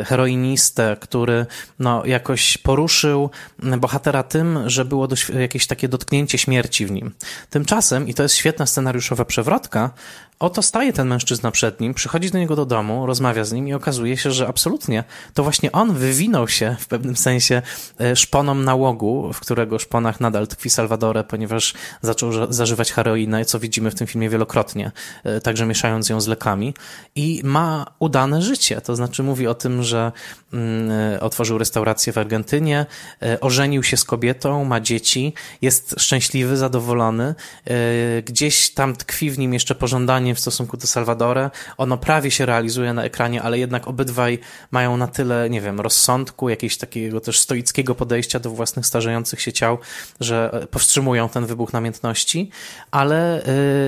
y, 0.00 0.04
heroinistę, 0.04 0.96
który 1.00 1.46
no, 1.78 2.04
jakoś 2.04 2.58
poruszył 2.58 3.30
bohatera 3.78 4.22
tym, 4.22 4.58
że 4.66 4.84
było 4.84 5.08
jakieś 5.40 5.66
takie 5.66 5.88
dotknięcie 5.88 6.38
śmierci 6.38 6.86
w 6.86 6.90
nim. 6.90 7.12
Tymczasem, 7.50 8.08
i 8.08 8.14
to 8.14 8.22
jest 8.22 8.34
świetna 8.34 8.66
scenariuszowa 8.66 9.24
przewrotka, 9.24 9.90
Oto 10.38 10.62
staje 10.62 10.92
ten 10.92 11.08
mężczyzna 11.08 11.50
przed 11.50 11.80
nim, 11.80 11.94
przychodzi 11.94 12.30
do 12.30 12.38
niego 12.38 12.56
do 12.56 12.66
domu, 12.66 13.06
rozmawia 13.06 13.44
z 13.44 13.52
nim 13.52 13.68
i 13.68 13.74
okazuje 13.74 14.16
się, 14.16 14.32
że 14.32 14.48
absolutnie 14.48 15.04
to 15.34 15.42
właśnie 15.42 15.72
on 15.72 15.94
wywinął 15.94 16.48
się 16.48 16.76
w 16.80 16.86
pewnym 16.86 17.16
sensie 17.16 17.62
e, 18.00 18.16
szponom 18.16 18.64
nałogu, 18.64 19.32
w 19.32 19.40
którego 19.40 19.78
szponach 19.78 20.20
nadal 20.20 20.46
tkwi 20.46 20.70
Salvadore, 20.70 21.24
ponieważ 21.24 21.74
zaczął 22.02 22.52
zażywać 22.52 22.92
heroinę, 22.92 23.44
co 23.44 23.58
widzimy 23.58 23.90
w 23.90 23.94
tym 23.94 24.06
filmie 24.06 24.28
wielokrotnie, 24.28 24.92
e, 25.24 25.40
także 25.40 25.66
mieszając 25.66 26.08
ją 26.08 26.20
z 26.20 26.26
lekami 26.26 26.74
i 27.14 27.40
ma 27.44 27.86
udane 27.98 28.42
życie, 28.42 28.80
to 28.80 28.96
znaczy 28.96 29.22
mówi 29.22 29.46
o 29.46 29.54
tym, 29.54 29.82
że 29.82 30.12
mm, 30.52 30.90
e, 30.90 31.20
otworzył 31.20 31.58
restaurację 31.58 32.12
w 32.12 32.18
Argentynie, 32.18 32.86
ożenił 33.40 33.82
się 33.82 33.96
z 33.96 34.04
kobietą, 34.04 34.64
ma 34.64 34.80
dzieci, 34.80 35.32
jest 35.62 35.94
szczęśliwy, 35.98 36.56
zadowolony, 36.56 37.34
gdzieś 38.24 38.70
tam 38.70 38.96
tkwi 38.96 39.30
w 39.30 39.38
nim 39.38 39.54
jeszcze 39.54 39.74
pożądanie 39.74 40.23
w 40.32 40.40
stosunku 40.40 40.76
do 40.76 40.86
Salvadora. 40.86 41.50
Ono 41.76 41.96
prawie 41.98 42.30
się 42.30 42.46
realizuje 42.46 42.92
na 42.92 43.04
ekranie, 43.04 43.42
ale 43.42 43.58
jednak 43.58 43.88
obydwaj 43.88 44.38
mają 44.70 44.96
na 44.96 45.06
tyle, 45.06 45.50
nie 45.50 45.60
wiem, 45.60 45.80
rozsądku, 45.80 46.48
jakiegoś 46.48 46.76
takiego 46.76 47.20
też 47.20 47.40
stoickiego 47.40 47.94
podejścia 47.94 48.40
do 48.40 48.50
własnych 48.50 48.86
starzejących 48.86 49.40
się 49.40 49.52
ciał, 49.52 49.78
że 50.20 50.66
powstrzymują 50.70 51.28
ten 51.28 51.46
wybuch 51.46 51.72
namiętności, 51.72 52.50
ale 52.90 53.42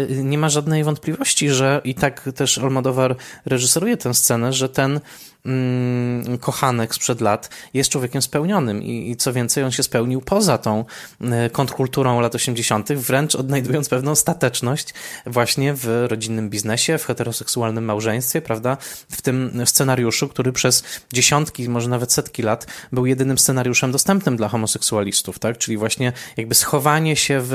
yy, 0.09 0.23
nie 0.23 0.39
ma 0.39 0.49
żadnej 0.49 0.85
wątpliwości, 0.85 1.51
że 1.51 1.81
i 1.85 1.95
tak 1.95 2.29
też 2.35 2.59
Almodovar 2.59 3.17
reżyseruje 3.45 3.97
tę 3.97 4.15
scenę, 4.15 4.53
że 4.53 4.69
ten 4.69 5.01
mm, 5.47 6.39
kochanek 6.39 6.95
sprzed 6.95 7.21
lat 7.21 7.51
jest 7.75 7.91
człowiekiem 7.91 8.23
spełnionym 8.23 8.83
I, 8.83 9.11
i 9.11 9.17
co 9.17 9.33
więcej, 9.33 9.65
on 9.65 9.71
się 9.71 9.83
spełnił 9.83 10.21
poza 10.21 10.59
tą 10.59 10.85
y, 11.21 11.51
kontrkulturą 11.51 12.21
lat 12.21 12.35
80., 12.35 12.93
wręcz 12.93 13.35
odnajdując 13.35 13.89
pewną 13.89 14.15
stateczność 14.15 14.95
właśnie 15.27 15.75
w 15.75 16.07
rodzinnym 16.09 16.51
biznesie, 16.51 16.99
w 16.99 17.05
heteroseksualnym 17.05 17.85
małżeństwie, 17.85 18.43
prawda? 18.43 18.77
W 19.11 19.23
tym 19.23 19.63
scenariuszu, 19.65 20.29
który 20.29 20.53
przez 20.53 20.85
dziesiątki, 21.13 21.69
może 21.69 21.89
nawet 21.89 22.13
setki 22.13 22.43
lat 22.43 22.67
był 22.93 23.07
jedynym 23.07 23.39
scenariuszem 23.39 23.93
dostępnym 23.93 24.37
dla 24.37 24.49
homoseksualistów, 24.49 25.39
tak? 25.39 25.59
Czyli 25.59 25.77
właśnie 25.77 26.13
jakby 26.37 26.55
schowanie 26.55 27.17
się 27.17 27.41
w 27.41 27.53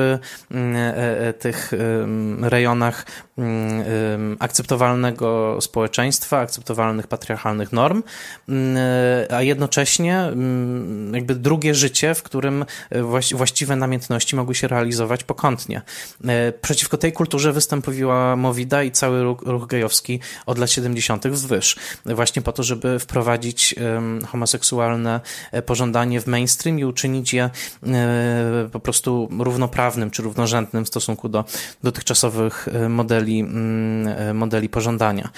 mm, 0.52 0.76
e, 0.76 1.20
e, 1.28 1.34
tych 1.34 1.72
rejonach 2.42 3.06
akceptowalnego 4.40 5.58
społeczeństwa, 5.62 6.40
akceptowalnych 6.40 7.08
patriarchalnych 7.08 7.72
norm, 7.72 8.04
mm, 8.50 8.78
e, 8.78 9.36
a 9.36 9.42
jednocześnie 9.42 10.20
mm, 10.20 11.14
jakby 11.14 11.36
drugie 11.36 11.76
życie, 11.76 12.16
w 12.16 12.24
którym 12.24 12.66
e, 12.90 13.04
właściwe 13.34 13.76
namiętności 13.76 14.36
mogły 14.36 14.56
się 14.56 14.68
realizować 14.68 15.24
pokątnie. 15.24 15.82
E, 16.28 16.52
przeciwko 16.52 16.98
tej 16.98 17.14
kulturze 17.14 17.54
wystąpiła 17.54 18.36
Mowida 18.36 18.84
i 18.84 18.92
cały 18.92 19.24
ruch, 19.24 19.42
ruch 19.42 19.68
gejowski 19.68 20.20
od 20.46 20.58
lat 20.58 20.72
70. 20.72 21.28
wzwyż. 21.28 21.76
Właśnie 22.06 22.42
po 22.42 22.52
to, 22.52 22.64
żeby 22.64 23.00
wprowadzić 23.00 23.76
homoseksualne 24.28 25.20
pożądanie 25.66 26.22
w 26.22 26.28
mainstream 26.28 26.80
i 26.80 26.86
uczynić 26.86 27.34
je 27.34 27.50
po 28.72 28.80
prostu 28.80 29.30
równoprawnym 29.40 30.12
czy 30.12 30.22
równorzędnym 30.22 30.86
w 30.86 30.88
stosunku 30.88 31.30
do 31.30 31.46
dotychczasowych 31.84 32.68
modeli, 32.90 33.31
mm, 33.40 34.38
modeli 34.38 34.70
pożądania. 34.70 35.30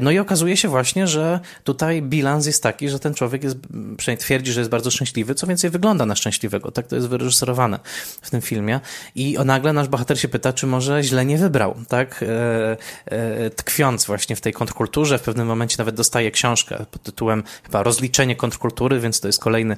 No 0.00 0.10
i 0.10 0.18
okazuje 0.18 0.56
się 0.56 0.68
właśnie, 0.68 1.06
że 1.06 1.40
tutaj 1.64 2.02
bilans 2.02 2.46
jest 2.46 2.62
taki, 2.62 2.88
że 2.88 2.98
ten 2.98 3.14
człowiek 3.14 3.44
jest, 3.44 3.56
przynajmniej 3.96 4.24
twierdzi, 4.24 4.52
że 4.52 4.60
jest 4.60 4.70
bardzo 4.70 4.90
szczęśliwy, 4.90 5.34
co 5.34 5.46
więcej 5.46 5.70
wygląda 5.70 6.06
na 6.06 6.14
szczęśliwego. 6.16 6.70
Tak 6.70 6.86
to 6.86 6.96
jest 6.96 7.08
wyreżyserowane 7.08 7.78
w 8.22 8.30
tym 8.30 8.40
filmie. 8.40 8.80
I 9.14 9.36
nagle 9.44 9.72
nasz 9.72 9.88
bohater 9.88 10.20
się 10.20 10.28
pyta, 10.28 10.52
czy 10.52 10.66
może 10.66 11.02
źle 11.02 11.24
nie 11.24 11.38
wybrał, 11.38 11.76
tak? 11.88 12.22
E, 12.22 12.76
e, 13.06 13.50
tkwiąc 13.50 14.06
właśnie 14.06 14.36
w 14.36 14.40
tej 14.40 14.52
kontrkulturze, 14.52 15.18
w 15.18 15.22
pewnym 15.22 15.46
momencie 15.46 15.76
nawet 15.78 15.94
dostaje 15.94 16.30
książkę 16.30 16.86
pod 16.90 17.02
tytułem 17.02 17.42
chyba 17.62 17.82
Rozliczenie 17.82 18.36
kontrkultury, 18.36 19.00
więc 19.00 19.20
to 19.20 19.28
jest 19.28 19.40
kolejny, 19.40 19.76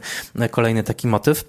kolejny 0.51 0.83
taki 0.83 1.09
motyw. 1.09 1.45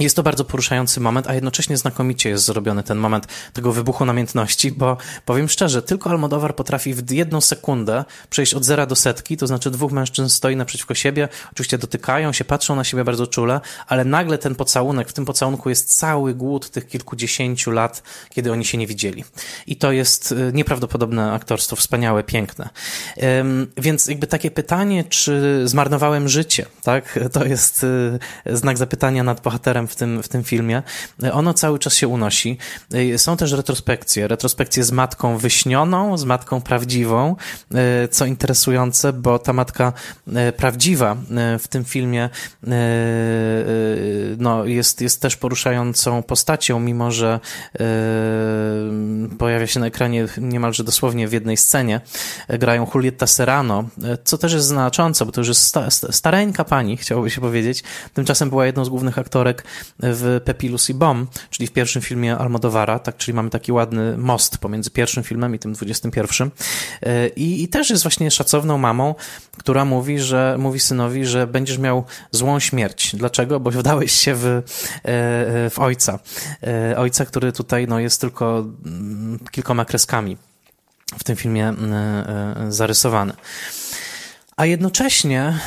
Jest 0.00 0.16
to 0.16 0.22
bardzo 0.22 0.44
poruszający 0.44 1.00
moment, 1.00 1.26
a 1.26 1.34
jednocześnie 1.34 1.76
znakomicie 1.76 2.30
jest 2.30 2.44
zrobiony 2.44 2.82
ten 2.82 2.98
moment 2.98 3.26
tego 3.52 3.72
wybuchu 3.72 4.04
namiętności, 4.04 4.72
bo 4.72 4.96
powiem 5.24 5.48
szczerze, 5.48 5.82
tylko 5.82 6.10
Almodovar 6.10 6.56
potrafi 6.56 6.94
w 6.94 7.10
jedną 7.10 7.40
sekundę 7.40 8.04
przejść 8.30 8.54
od 8.54 8.64
zera 8.64 8.86
do 8.86 8.96
setki, 8.96 9.36
to 9.36 9.46
znaczy 9.46 9.70
dwóch 9.70 9.92
mężczyzn 9.92 10.28
stoi 10.28 10.56
naprzeciwko 10.56 10.94
siebie, 10.94 11.28
oczywiście 11.52 11.78
dotykają 11.78 12.32
się, 12.32 12.44
patrzą 12.44 12.76
na 12.76 12.84
siebie 12.84 13.04
bardzo 13.04 13.26
czule, 13.26 13.60
ale 13.86 14.04
nagle 14.04 14.38
ten 14.38 14.54
pocałunek, 14.54 15.08
w 15.08 15.12
tym 15.12 15.24
pocałunku 15.24 15.68
jest 15.68 15.96
cały 15.96 16.34
głód 16.34 16.70
tych 16.70 16.88
kilkudziesięciu 16.88 17.70
lat, 17.70 18.02
kiedy 18.30 18.52
oni 18.52 18.64
się 18.64 18.78
nie 18.78 18.86
widzieli. 18.86 19.24
I 19.66 19.76
to 19.76 19.92
jest 19.92 20.32
y, 20.32 20.50
nieprawdopodobne 20.54 21.32
aktorstwo, 21.32 21.76
wspaniałe, 21.76 22.24
piękne. 22.24 22.68
Więc 23.76 24.06
jakby 24.06 24.26
takie 24.26 24.50
pytanie, 24.50 25.04
czy 25.04 25.62
zmarnowałem 25.64 26.28
życie, 26.28 26.66
tak? 26.82 27.18
To 27.32 27.44
jest 27.44 27.84
y, 27.84 28.18
znak 28.46 28.78
zapytania 28.78 29.22
nad 29.22 29.40
bohaterem 29.40 29.86
w 29.90 29.96
tym, 29.96 30.22
w 30.22 30.28
tym 30.28 30.44
filmie, 30.44 30.82
ono 31.32 31.54
cały 31.54 31.78
czas 31.78 31.94
się 31.94 32.08
unosi. 32.08 32.58
Są 33.16 33.36
też 33.36 33.52
retrospekcje, 33.52 34.28
retrospekcje 34.28 34.84
z 34.84 34.92
matką 34.92 35.38
wyśnioną, 35.38 36.18
z 36.18 36.24
matką 36.24 36.60
prawdziwą, 36.60 37.36
co 38.10 38.26
interesujące, 38.26 39.12
bo 39.12 39.38
ta 39.38 39.52
matka 39.52 39.92
e, 40.34 40.52
prawdziwa 40.52 41.16
w 41.58 41.68
tym 41.68 41.84
filmie 41.84 42.30
no, 44.38 44.64
jest, 44.64 45.00
jest 45.00 45.22
też 45.22 45.36
poruszającą 45.36 46.22
postacią, 46.22 46.80
mimo 46.80 47.10
że 47.10 47.40
pojawia 49.38 49.66
się 49.66 49.80
na 49.80 49.86
ekranie 49.86 50.26
niemalże 50.38 50.84
dosłownie 50.84 51.28
w 51.28 51.32
jednej 51.32 51.56
scenie. 51.56 52.00
Grają 52.48 52.86
Julieta 52.94 53.26
Serrano, 53.26 53.84
co 54.24 54.38
też 54.38 54.52
jest 54.52 54.66
znaczące, 54.66 55.26
bo 55.26 55.32
to 55.32 55.40
już 55.40 55.48
jest 55.48 55.62
sta, 55.62 55.90
stareńka 55.90 56.64
pani, 56.64 56.96
chciałoby 56.96 57.30
się 57.30 57.40
powiedzieć. 57.40 57.82
Tymczasem 58.14 58.50
była 58.50 58.66
jedną 58.66 58.84
z 58.84 58.88
głównych 58.88 59.18
aktorek 59.18 59.64
w 59.98 60.40
Pepilus 60.44 60.90
i 60.90 60.94
Bomb, 60.94 61.30
czyli 61.50 61.66
w 61.66 61.72
pierwszym 61.72 62.02
filmie 62.02 62.36
Almodovara, 62.38 62.98
tak, 62.98 63.16
czyli 63.16 63.34
mamy 63.34 63.50
taki 63.50 63.72
ładny 63.72 64.16
most 64.16 64.58
pomiędzy 64.58 64.90
pierwszym 64.90 65.22
filmem 65.22 65.54
i 65.54 65.58
tym 65.58 65.72
dwudziestym 65.72 66.10
pierwszym. 66.10 66.50
E, 67.02 67.28
I, 67.28 67.62
I 67.62 67.68
też 67.68 67.90
jest 67.90 68.02
właśnie 68.02 68.30
szacowną 68.30 68.78
mamą, 68.78 69.14
która 69.58 69.84
mówi, 69.84 70.18
że 70.18 70.56
mówi 70.58 70.80
synowi, 70.80 71.26
że 71.26 71.46
będziesz 71.46 71.78
miał 71.78 72.04
złą 72.30 72.60
śmierć. 72.60 73.16
Dlaczego? 73.16 73.60
Bo 73.60 73.70
wdałeś 73.70 74.12
się 74.12 74.34
w, 74.34 74.44
e, 74.44 74.62
w 75.70 75.78
ojca. 75.78 76.18
E, 76.66 76.98
ojca, 76.98 77.24
który 77.26 77.52
tutaj 77.52 77.86
no, 77.86 78.00
jest 78.00 78.20
tylko 78.20 78.64
mm, 78.86 79.38
kilkoma 79.50 79.84
kreskami 79.84 80.36
w 81.18 81.24
tym 81.24 81.36
filmie 81.36 81.74
zarysowany. 82.68 83.32
A 84.60 84.66
jednocześnie 84.66 85.58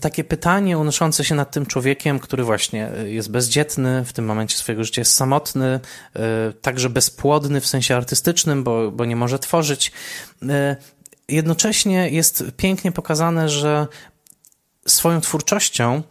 takie 0.00 0.24
pytanie 0.24 0.78
unoszące 0.78 1.24
się 1.24 1.34
nad 1.34 1.50
tym 1.50 1.66
człowiekiem, 1.66 2.18
który 2.18 2.44
właśnie 2.44 2.90
jest 3.04 3.30
bezdzietny, 3.30 4.04
w 4.04 4.12
tym 4.12 4.24
momencie 4.24 4.56
swojego 4.56 4.84
życia 4.84 5.00
jest 5.00 5.14
samotny, 5.14 5.80
także 6.62 6.90
bezpłodny 6.90 7.60
w 7.60 7.66
sensie 7.66 7.96
artystycznym, 7.96 8.64
bo, 8.64 8.90
bo 8.90 9.04
nie 9.04 9.16
może 9.16 9.38
tworzyć. 9.38 9.92
Jednocześnie 11.28 12.10
jest 12.10 12.44
pięknie 12.56 12.92
pokazane, 12.92 13.48
że 13.48 13.86
swoją 14.86 15.20
twórczością 15.20 16.02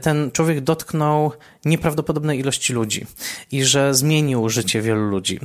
ten 0.00 0.30
człowiek 0.30 0.60
dotknął 0.60 1.32
nieprawdopodobnej 1.64 2.38
ilości 2.38 2.72
ludzi 2.72 3.06
i 3.52 3.64
że 3.64 3.94
zmienił 3.94 4.48
życie 4.48 4.82
wielu 4.82 5.02
ludzi. 5.02 5.40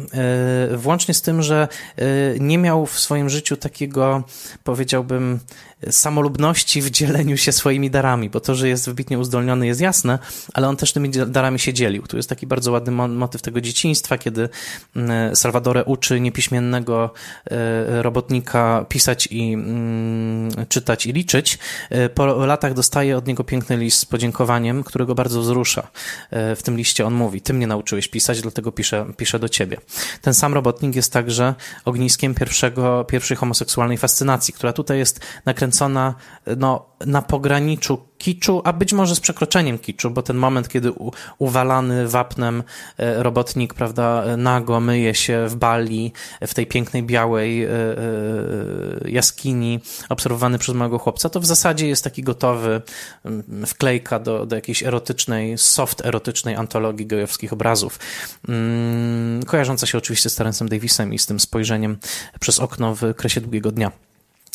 E, 0.74 0.78
włącznie 0.78 1.14
z 1.14 1.22
tym, 1.22 1.42
że 1.42 1.68
e, 1.96 2.06
nie 2.40 2.58
miał 2.58 2.86
w 2.86 3.00
swoim 3.00 3.30
życiu 3.30 3.58
takiego, 3.58 4.24
powiedziałbym, 4.64 5.40
samolubności 5.92 6.82
w 6.82 6.90
dzieleniu 6.90 7.38
się 7.38 7.52
swoimi 7.52 7.90
darami, 7.90 8.30
bo 8.30 8.40
to, 8.40 8.56
że 8.56 8.70
jest 8.70 8.86
wybitnie 8.86 9.20
uzdolniony 9.20 9.68
jest 9.68 9.82
jasne, 9.82 10.20
ale 10.54 10.68
on 10.70 10.78
też 10.78 10.94
tymi 10.94 11.10
darami 11.10 11.60
się 11.60 11.74
dzielił. 11.74 12.08
Tu 12.08 12.18
jest 12.18 12.30
taki 12.30 12.48
bardzo 12.48 12.72
ładny 12.72 12.92
motyw 13.08 13.42
tego 13.42 13.62
dzieciństwa, 13.62 14.18
kiedy 14.18 14.50
mm, 14.96 15.36
Salvadore 15.36 15.84
uczy 15.84 16.20
niepiśmiennego 16.20 17.14
e, 17.52 18.04
robotnika 18.04 18.86
pisać 18.90 19.28
i 19.32 19.54
mm, 19.54 20.52
czytać 20.70 21.06
i 21.06 21.14
liczyć. 21.14 21.60
Po 22.16 22.26
latach 22.46 22.74
dostaje 22.74 23.18
od 23.18 23.28
niego 23.28 23.44
piękny 23.44 23.78
list 23.78 24.00
z 24.00 24.06
podziękowaniem, 24.24 24.84
którego 24.84 25.16
bardzo 25.16 25.42
wzrusza. 25.42 25.88
E, 26.32 26.56
w 26.56 26.64
tym 26.64 26.78
liście 26.78 27.06
on 27.06 27.14
mówi, 27.14 27.42
ty 27.42 27.54
mnie 27.54 27.68
nauczyłeś 27.68 28.08
pisać, 28.08 28.42
dlatego 28.42 28.72
piszę, 28.72 29.06
piszę 29.18 29.40
do 29.40 29.50
ciebie. 29.50 29.78
Ten 30.22 30.34
sam 30.34 30.54
robotnik 30.54 30.96
jest 30.96 31.14
także 31.14 31.56
ogniskiem 31.86 32.36
pierwszego, 32.36 33.04
pierwszej 33.04 33.38
homoseksualnej 33.38 33.98
fascynacji, 33.98 34.54
która 34.54 34.74
tutaj 34.74 34.98
jest 34.98 35.20
nakręcona 35.46 36.16
no, 36.58 36.86
na 37.06 37.22
pograniczu 37.22 37.98
kiczu, 38.24 38.62
a 38.64 38.74
być 38.74 38.94
może 38.94 39.16
z 39.16 39.20
przekroczeniem 39.20 39.80
kiczu, 39.80 40.12
bo 40.12 40.22
ten 40.22 40.38
moment, 40.38 40.70
kiedy 40.70 40.92
u, 40.92 41.12
uwalany 41.38 42.08
wapnem 42.08 42.64
e, 42.98 43.24
robotnik, 43.24 43.74
prawda, 43.74 44.24
nago 44.38 44.80
myje 44.80 45.16
się 45.16 45.48
w 45.48 45.56
Bali, 45.56 46.12
w 46.48 46.54
tej 46.54 46.68
pięknej 46.68 47.04
białej 47.04 47.64
e, 47.64 47.70
e, 47.70 49.12
jaskini, 49.12 49.80
obserwowany 50.10 50.58
przez 50.58 50.76
małego 50.76 51.00
chłopca, 51.00 51.30
to 51.30 51.40
w 51.40 51.46
zasadzie 51.46 51.88
jest 51.88 52.04
taki 52.04 52.24
gotowy 52.24 52.82
mm, 53.26 53.66
do, 54.20 54.46
do 54.46 54.56
jakiejś 54.56 54.84
erotycznej, 54.84 55.58
soft 55.58 56.06
erotycznej 56.06 56.56
antologii 56.56 57.06
gejowskich 57.06 57.54
obrazów, 57.54 58.00
mm, 58.50 59.44
kojarząca 59.44 59.86
się 59.86 59.98
oczywiście 59.98 60.30
z 60.30 60.36
Terencem 60.36 60.70
Davisem 60.70 61.14
i 61.14 61.20
z 61.20 61.26
tym 61.26 61.40
spojrzeniem 61.40 61.98
przez 62.40 62.60
okno 62.60 62.96
w 62.96 63.14
kresie 63.16 63.42
długiego 63.42 63.72
dnia. 63.72 63.92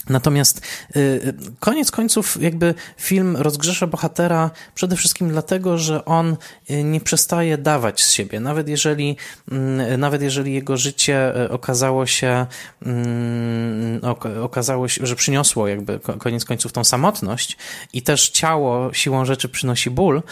Natomiast 0.09 0.61
y, 0.97 1.01
y, 1.01 1.35
koniec 1.61 1.91
końców, 1.91 2.43
jakby 2.43 2.75
film 2.97 3.37
rozgrzesza 3.37 3.87
bohatera 3.87 4.51
przede 4.75 4.97
wszystkim 4.97 5.29
dlatego, 5.29 5.79
że 5.79 6.05
on 6.05 6.37
y, 6.71 6.85
nie 6.85 7.01
przestaje 7.01 7.59
dawać 7.59 8.05
z 8.05 8.13
siebie. 8.13 8.41
Nawet 8.41 8.69
jeżeli, 8.69 9.17
mm, 9.51 10.01
nawet 10.01 10.23
jeżeli 10.23 10.55
jego 10.55 10.77
życie 10.77 11.33
okazało 11.51 12.07
się, 12.07 12.47
mm, 12.83 14.01
okazało 14.43 14.89
się, 14.89 15.07
że 15.07 15.17
przyniosło 15.17 15.69
jakby 15.69 16.01
koniec 16.01 16.45
końców 16.45 16.73
tą 16.73 16.85
samotność 16.85 17.57
i 17.93 18.03
też 18.03 18.31
ciało 18.31 18.93
siłą 18.93 19.25
rzeczy 19.25 19.49
przynosi 19.49 19.91
ból, 19.91 20.23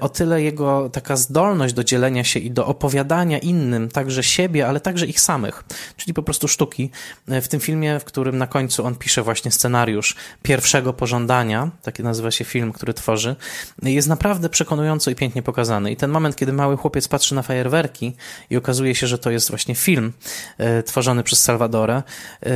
o 0.00 0.08
tyle 0.08 0.42
jego 0.42 0.90
taka 0.90 1.16
zdolność 1.16 1.74
do 1.74 1.84
dzielenia 1.84 2.24
się 2.24 2.40
i 2.40 2.50
do 2.50 2.66
opowiadania 2.66 3.38
innym, 3.38 3.88
także 3.88 4.22
siebie, 4.22 4.68
ale 4.68 4.80
także 4.80 5.06
ich 5.06 5.20
samych, 5.20 5.64
czyli 5.96 6.14
po 6.14 6.22
prostu 6.22 6.48
sztuki, 6.48 6.90
w 7.28 7.48
tym 7.48 7.60
filmie, 7.60 8.00
w 8.00 8.04
którym 8.04 8.38
na 8.38 8.46
końcu 8.46 8.86
on 8.86 8.94
pisze 9.04 9.22
właśnie 9.22 9.50
scenariusz 9.50 10.16
pierwszego 10.42 10.92
pożądania, 10.92 11.70
taki 11.82 12.02
nazywa 12.02 12.30
się 12.30 12.44
film, 12.44 12.72
który 12.72 12.94
tworzy, 12.94 13.36
jest 13.82 14.08
naprawdę 14.08 14.48
przekonująco 14.48 15.10
i 15.10 15.14
pięknie 15.14 15.42
pokazany. 15.42 15.90
I 15.90 15.96
ten 15.96 16.10
moment, 16.10 16.36
kiedy 16.36 16.52
mały 16.52 16.76
chłopiec 16.76 17.08
patrzy 17.08 17.34
na 17.34 17.42
fajerwerki 17.42 18.16
i 18.50 18.56
okazuje 18.56 18.94
się, 18.94 19.06
że 19.06 19.18
to 19.18 19.30
jest 19.30 19.48
właśnie 19.48 19.74
film 19.74 20.12
e, 20.58 20.82
tworzony 20.82 21.22
przez 21.22 21.42
Salvadora, 21.42 22.02
e, 22.42 22.52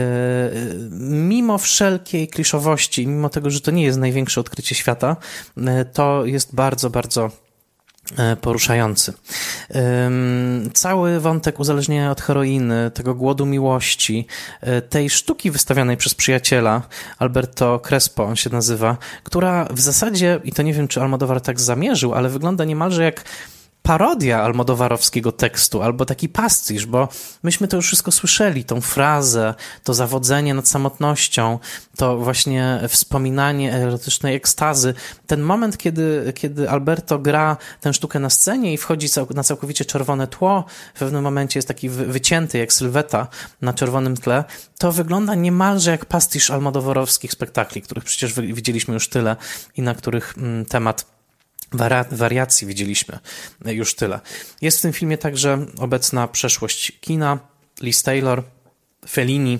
mimo 1.00 1.58
wszelkiej 1.58 2.28
kliszowości, 2.28 3.06
mimo 3.06 3.28
tego, 3.28 3.50
że 3.50 3.60
to 3.60 3.70
nie 3.70 3.84
jest 3.84 3.98
największe 3.98 4.40
odkrycie 4.40 4.74
świata, 4.74 5.16
e, 5.56 5.84
to 5.84 6.24
jest 6.24 6.54
bardzo, 6.54 6.90
bardzo 6.90 7.47
poruszający. 8.40 9.12
Cały 10.74 11.20
wątek 11.20 11.60
uzależnienia 11.60 12.10
od 12.10 12.20
heroiny, 12.20 12.90
tego 12.94 13.14
głodu 13.14 13.46
miłości, 13.46 14.26
e, 14.60 14.82
tej 14.82 15.10
sztuki 15.10 15.50
wystawianej 15.50 15.96
przez 15.96 16.14
przyjaciela, 16.14 16.82
Alberto 17.18 17.78
Crespo 17.78 18.24
on 18.24 18.36
się 18.36 18.50
nazywa, 18.50 18.96
która 19.24 19.68
w 19.70 19.80
zasadzie, 19.80 20.40
i 20.44 20.52
to 20.52 20.62
nie 20.62 20.74
wiem, 20.74 20.88
czy 20.88 21.00
Almodovar 21.00 21.40
tak 21.40 21.60
zamierzył, 21.60 22.14
ale 22.14 22.28
wygląda 22.28 22.64
niemalże 22.64 23.04
jak 23.04 23.24
parodia 23.82 24.42
almodowarowskiego 24.42 25.32
tekstu, 25.32 25.82
albo 25.82 26.04
taki 26.04 26.28
pastisz, 26.28 26.86
bo 26.86 27.08
myśmy 27.42 27.68
to 27.68 27.76
już 27.76 27.86
wszystko 27.86 28.12
słyszeli, 28.12 28.64
tą 28.64 28.80
frazę, 28.80 29.54
to 29.84 29.94
zawodzenie 29.94 30.54
nad 30.54 30.68
samotnością, 30.68 31.58
to 31.96 32.18
właśnie 32.18 32.80
wspominanie 32.88 33.74
erotycznej 33.74 34.36
ekstazy. 34.36 34.94
Ten 35.26 35.40
moment, 35.40 35.78
kiedy, 35.78 36.32
kiedy 36.36 36.70
Alberto 36.70 37.18
gra 37.18 37.56
tę 37.80 37.94
sztukę 37.94 38.18
na 38.18 38.30
scenie 38.30 38.72
i 38.72 38.76
wchodzi 38.76 39.08
na 39.34 39.42
całkowicie 39.42 39.84
czerwone 39.84 40.26
tło, 40.26 40.64
w 40.94 40.98
pewnym 40.98 41.22
momencie 41.22 41.58
jest 41.58 41.68
taki 41.68 41.88
wycięty 41.88 42.58
jak 42.58 42.72
sylweta 42.72 43.26
na 43.62 43.72
czerwonym 43.72 44.16
tle, 44.16 44.44
to 44.78 44.92
wygląda 44.92 45.34
niemalże 45.34 45.90
jak 45.90 46.06
pastisz 46.06 46.50
almodowarowskich 46.50 47.32
spektakli, 47.32 47.82
których 47.82 48.04
przecież 48.04 48.32
widzieliśmy 48.32 48.94
już 48.94 49.08
tyle 49.08 49.36
i 49.76 49.82
na 49.82 49.94
których 49.94 50.34
mm, 50.38 50.64
temat 50.64 51.17
wariacji 52.10 52.66
widzieliśmy. 52.66 53.18
Już 53.64 53.94
tyle. 53.94 54.20
Jest 54.62 54.78
w 54.78 54.82
tym 54.82 54.92
filmie 54.92 55.18
także 55.18 55.66
obecna 55.78 56.28
przeszłość 56.28 56.92
kina, 57.00 57.38
Liz 57.80 58.02
Taylor, 58.02 58.42
Fellini, 59.08 59.58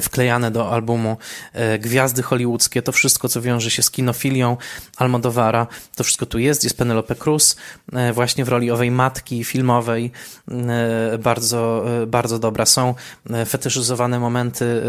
wklejane 0.00 0.50
do 0.50 0.70
albumu 0.70 1.16
e, 1.52 1.78
gwiazdy 1.78 2.22
hollywoodzkie, 2.22 2.82
to 2.82 2.92
wszystko, 2.92 3.28
co 3.28 3.42
wiąże 3.42 3.70
się 3.70 3.82
z 3.82 3.90
kinofilią 3.90 4.56
Almodovara, 4.96 5.66
to 5.96 6.04
wszystko 6.04 6.26
tu 6.26 6.38
jest. 6.38 6.64
Jest 6.64 6.78
Penelope 6.78 7.14
Cruz 7.14 7.56
e, 7.92 8.12
właśnie 8.12 8.44
w 8.44 8.48
roli 8.48 8.70
owej 8.70 8.90
matki 8.90 9.44
filmowej, 9.44 10.12
bardzo, 11.18 11.84
bardzo 12.06 12.38
dobra. 12.38 12.66
Są 12.66 12.94
fetyszyzowane 13.46 14.20
momenty 14.20 14.82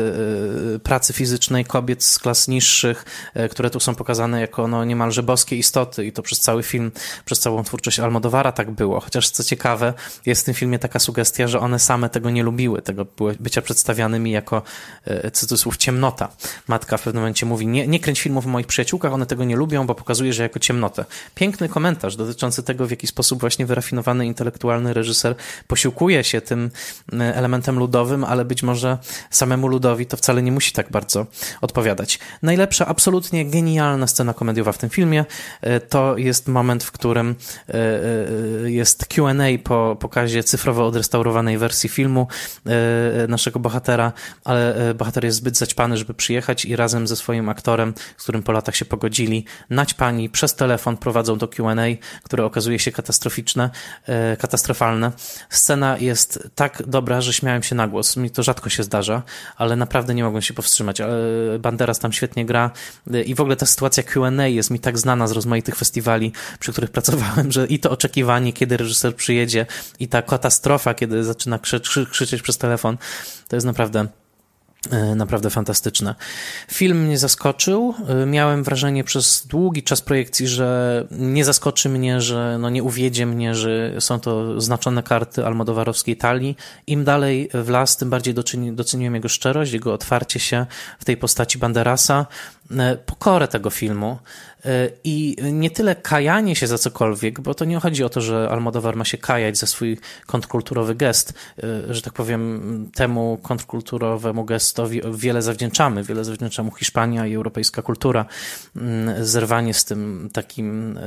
pracy 0.83 1.13
fizycznej 1.13 1.65
kobiet 1.65 2.03
z 2.03 2.19
klas 2.19 2.47
niższych, 2.47 3.05
które 3.51 3.69
tu 3.69 3.79
są 3.79 3.95
pokazane 3.95 4.41
jako 4.41 4.67
no, 4.67 4.85
niemalże 4.85 5.23
boskie 5.23 5.55
istoty 5.55 6.05
i 6.05 6.11
to 6.11 6.21
przez 6.21 6.39
cały 6.39 6.63
film, 6.63 6.91
przez 7.25 7.39
całą 7.39 7.63
twórczość 7.63 7.99
Almodovara 7.99 8.51
tak 8.51 8.71
było. 8.71 8.99
Chociaż 8.99 9.29
co 9.29 9.43
ciekawe, 9.43 9.93
jest 10.25 10.41
w 10.41 10.45
tym 10.45 10.53
filmie 10.53 10.79
taka 10.79 10.99
sugestia, 10.99 11.47
że 11.47 11.59
one 11.59 11.79
same 11.79 12.09
tego 12.09 12.29
nie 12.29 12.43
lubiły, 12.43 12.81
tego 12.81 13.05
bycia 13.39 13.61
przedstawianymi 13.61 14.31
jako 14.31 14.57
E, 14.57 14.86
cudzysłów 15.33 15.77
ciemnota. 15.77 16.29
Matka 16.67 16.97
w 16.97 17.01
pewnym 17.01 17.21
momencie 17.21 17.45
mówi, 17.45 17.67
nie, 17.67 17.87
nie 17.87 17.99
kręć 17.99 18.21
filmów 18.21 18.45
o 18.45 18.49
moich 18.49 18.67
przyjaciółkach, 18.67 19.13
one 19.13 19.25
tego 19.25 19.43
nie 19.43 19.55
lubią, 19.55 19.85
bo 19.85 19.95
pokazuje, 19.95 20.33
że 20.33 20.43
jako 20.43 20.59
ciemnotę. 20.59 21.05
Piękny 21.35 21.69
komentarz 21.69 22.15
dotyczący 22.15 22.63
tego, 22.63 22.87
w 22.87 22.91
jaki 22.91 23.07
sposób 23.07 23.39
właśnie 23.39 23.65
wyrafinowany, 23.65 24.25
intelektualny 24.25 24.93
reżyser 24.93 25.35
posiłkuje 25.67 26.23
się 26.23 26.41
tym 26.41 26.71
e, 27.13 27.35
elementem 27.35 27.79
ludowym, 27.79 28.23
ale 28.23 28.45
być 28.45 28.63
może 28.63 28.97
samemu 29.29 29.67
ludowi 29.67 30.05
to 30.05 30.17
wcale 30.17 30.41
nie 30.41 30.51
musi 30.51 30.71
tak 30.71 30.91
bardzo 30.91 31.25
odpowiadać. 31.61 32.19
Najlepsza, 32.41 32.85
absolutnie 32.85 33.45
genialna 33.45 34.07
scena 34.07 34.33
komediowa 34.33 34.71
w 34.71 34.77
tym 34.77 34.89
filmie 34.89 35.25
e, 35.61 35.79
to 35.79 36.17
jest 36.17 36.47
moment, 36.47 36.83
w 36.83 36.91
którym 36.91 37.35
jest 38.65 39.05
Q&A 39.05 39.57
po 39.63 39.97
pokazie 39.99 40.43
cyfrowo 40.43 40.85
odrestaurowanej 40.85 41.57
wersji 41.57 41.89
filmu 41.89 42.27
naszego 43.27 43.59
bohatera, 43.59 44.11
ale 44.43 44.67
E, 44.67 44.76
bohater 44.95 45.25
jest 45.25 45.37
zbyt 45.37 45.57
zaćpany, 45.57 45.97
żeby 45.97 46.13
przyjechać 46.13 46.65
i 46.65 46.75
razem 46.75 47.07
ze 47.07 47.15
swoim 47.15 47.49
aktorem, 47.49 47.93
z 48.17 48.23
którym 48.23 48.43
po 48.43 48.51
latach 48.51 48.75
się 48.75 48.85
pogodzili, 48.85 49.45
naćpani 49.69 50.29
przez 50.29 50.55
telefon 50.55 50.97
prowadzą 50.97 51.37
do 51.37 51.47
Q&A, 51.47 51.85
które 52.23 52.45
okazuje 52.45 52.79
się 52.79 52.91
katastroficzne, 52.91 53.69
e, 54.05 54.37
katastrofalne. 54.37 55.11
Scena 55.49 55.97
jest 55.97 56.49
tak 56.55 56.83
dobra, 56.87 57.21
że 57.21 57.33
śmiałem 57.33 57.63
się 57.63 57.75
na 57.75 57.87
głos. 57.87 58.17
Mi 58.17 58.29
to 58.29 58.43
rzadko 58.43 58.69
się 58.69 58.83
zdarza, 58.83 59.23
ale 59.55 59.75
naprawdę 59.75 60.13
nie 60.13 60.23
mogłem 60.23 60.41
się 60.41 60.53
powstrzymać. 60.53 61.01
Banderas 61.59 61.99
tam 61.99 62.13
świetnie 62.13 62.45
gra 62.45 62.71
e, 63.13 63.21
i 63.21 63.35
w 63.35 63.41
ogóle 63.41 63.55
ta 63.55 63.65
sytuacja 63.65 64.03
Q&A 64.03 64.47
jest 64.47 64.71
mi 64.71 64.79
tak 64.79 64.97
znana 64.97 65.27
z 65.27 65.31
rozmaitych 65.31 65.75
festiwali, 65.75 66.31
przy 66.59 66.71
których 66.71 66.91
pracowałem, 66.91 67.51
że 67.51 67.67
i 67.67 67.79
to 67.79 67.91
oczekiwanie, 67.91 68.53
kiedy 68.53 68.77
reżyser 68.77 69.15
przyjedzie 69.15 69.65
i 69.99 70.07
ta 70.07 70.21
katastrofa, 70.21 70.93
kiedy 70.93 71.23
zaczyna 71.23 71.59
krzy 71.59 71.81
krzyczeć 72.11 72.41
przez 72.41 72.57
telefon, 72.57 72.97
to 73.47 73.55
jest 73.55 73.65
naprawdę 73.65 74.07
E, 74.07 74.26
naprawdę 75.15 75.49
fantastyczne. 75.49 76.15
Film 76.71 77.05
mnie 77.05 77.17
zaskoczył. 77.17 77.93
E, 78.07 78.25
miałem 78.25 78.63
wrażenie 78.63 79.03
przez 79.03 79.47
długi 79.47 79.83
czas 79.83 80.01
projekcji, 80.01 80.47
że 80.47 81.07
nie 81.11 81.45
zaskoczy 81.45 81.89
mnie, 81.89 82.21
że 82.21 82.57
no 82.59 82.69
nie 82.69 82.83
uwiedzie 82.83 83.25
mnie, 83.25 83.55
że 83.55 83.93
są 83.99 84.19
to 84.19 84.61
znaczone 84.61 85.03
karty 85.03 85.45
almodowarowskiej 85.45 86.17
talii. 86.17 86.57
Im 86.87 87.03
dalej 87.03 87.49
w 87.53 87.69
las, 87.69 87.97
tym 87.97 88.09
bardziej 88.09 88.33
doceniłem 88.71 89.15
jego 89.15 89.29
szczerość, 89.29 89.71
jego 89.71 89.93
otwarcie 89.93 90.39
się 90.39 90.65
w 90.99 91.05
tej 91.05 91.17
postaci 91.17 91.57
Banderasa, 91.57 92.25
e, 92.71 92.97
pokorę 93.05 93.47
tego 93.47 93.69
filmu. 93.69 94.17
I 95.03 95.35
nie 95.51 95.71
tyle 95.71 95.95
kajanie 95.95 96.55
się 96.55 96.67
za 96.67 96.77
cokolwiek, 96.77 97.41
bo 97.41 97.53
to 97.53 97.65
nie 97.65 97.79
chodzi 97.79 98.03
o 98.03 98.09
to, 98.09 98.21
że 98.21 98.49
Almodovar 98.49 98.95
ma 98.95 99.05
się 99.05 99.17
kajać 99.17 99.57
za 99.57 99.67
swój 99.67 99.97
kontrkulturowy 100.25 100.95
gest, 100.95 101.33
że 101.89 102.01
tak 102.01 102.13
powiem, 102.13 102.91
temu 102.95 103.39
kontrkulturowemu 103.43 104.45
gestowi 104.45 105.01
wiele 105.13 105.41
zawdzięczamy. 105.41 106.03
Wiele 106.03 106.23
zawdzięcza 106.23 106.63
mu 106.63 106.71
Hiszpania 106.71 107.27
i 107.27 107.35
europejska 107.35 107.81
kultura. 107.81 108.25
Mm, 108.75 109.25
zerwanie 109.25 109.73
z 109.73 109.85
tym 109.85 110.29
takim 110.33 110.99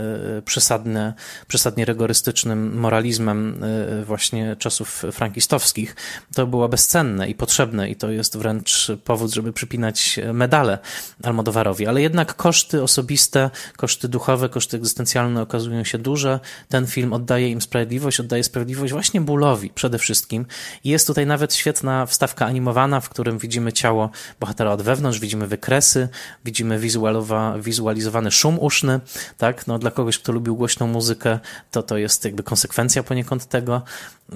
przesadne, 0.44 1.14
przesadnie 1.48 1.84
rygorystycznym 1.84 2.78
moralizmem 2.78 3.64
właśnie 4.04 4.56
czasów 4.58 5.02
frankistowskich, 5.12 5.96
to 6.34 6.46
było 6.46 6.68
bezcenne 6.68 7.28
i 7.28 7.34
potrzebne 7.34 7.90
i 7.90 7.96
to 7.96 8.10
jest 8.10 8.36
wręcz 8.36 8.90
powód, 9.04 9.34
żeby 9.34 9.52
przypinać 9.52 10.20
medale 10.32 10.78
Almodovarowi. 11.22 11.86
Ale 11.86 12.02
jednak 12.02 12.36
koszty 12.36 12.82
osobiste 12.82 13.39
koszty 13.76 14.08
duchowe, 14.08 14.48
koszty 14.48 14.76
egzystencjalne 14.76 15.42
okazują 15.42 15.84
się 15.84 15.98
duże. 15.98 16.40
Ten 16.68 16.86
film 16.86 17.12
oddaje 17.12 17.48
im 17.48 17.60
sprawiedliwość, 17.60 18.20
oddaje 18.20 18.44
sprawiedliwość 18.44 18.92
właśnie 18.92 19.20
bólowi 19.20 19.70
przede 19.74 19.98
wszystkim. 19.98 20.46
Jest 20.84 21.06
tutaj 21.06 21.26
nawet 21.26 21.54
świetna 21.54 22.06
wstawka 22.06 22.46
animowana, 22.46 23.00
w 23.00 23.08
którym 23.08 23.38
widzimy 23.38 23.72
ciało 23.72 24.10
bohatera 24.40 24.70
od 24.70 24.82
wewnątrz, 24.82 25.18
widzimy 25.18 25.46
wykresy, 25.46 26.08
widzimy 26.44 26.80
wizualizowany 27.60 28.30
szum 28.30 28.58
uszny, 28.58 29.00
tak? 29.38 29.66
No, 29.66 29.78
dla 29.78 29.90
kogoś, 29.90 30.18
kto 30.18 30.32
lubił 30.32 30.56
głośną 30.56 30.86
muzykę, 30.86 31.38
to 31.70 31.82
to 31.82 31.96
jest 31.98 32.24
jakby 32.24 32.42
konsekwencja 32.42 33.02
poniekąd 33.02 33.46
tego. 33.46 33.82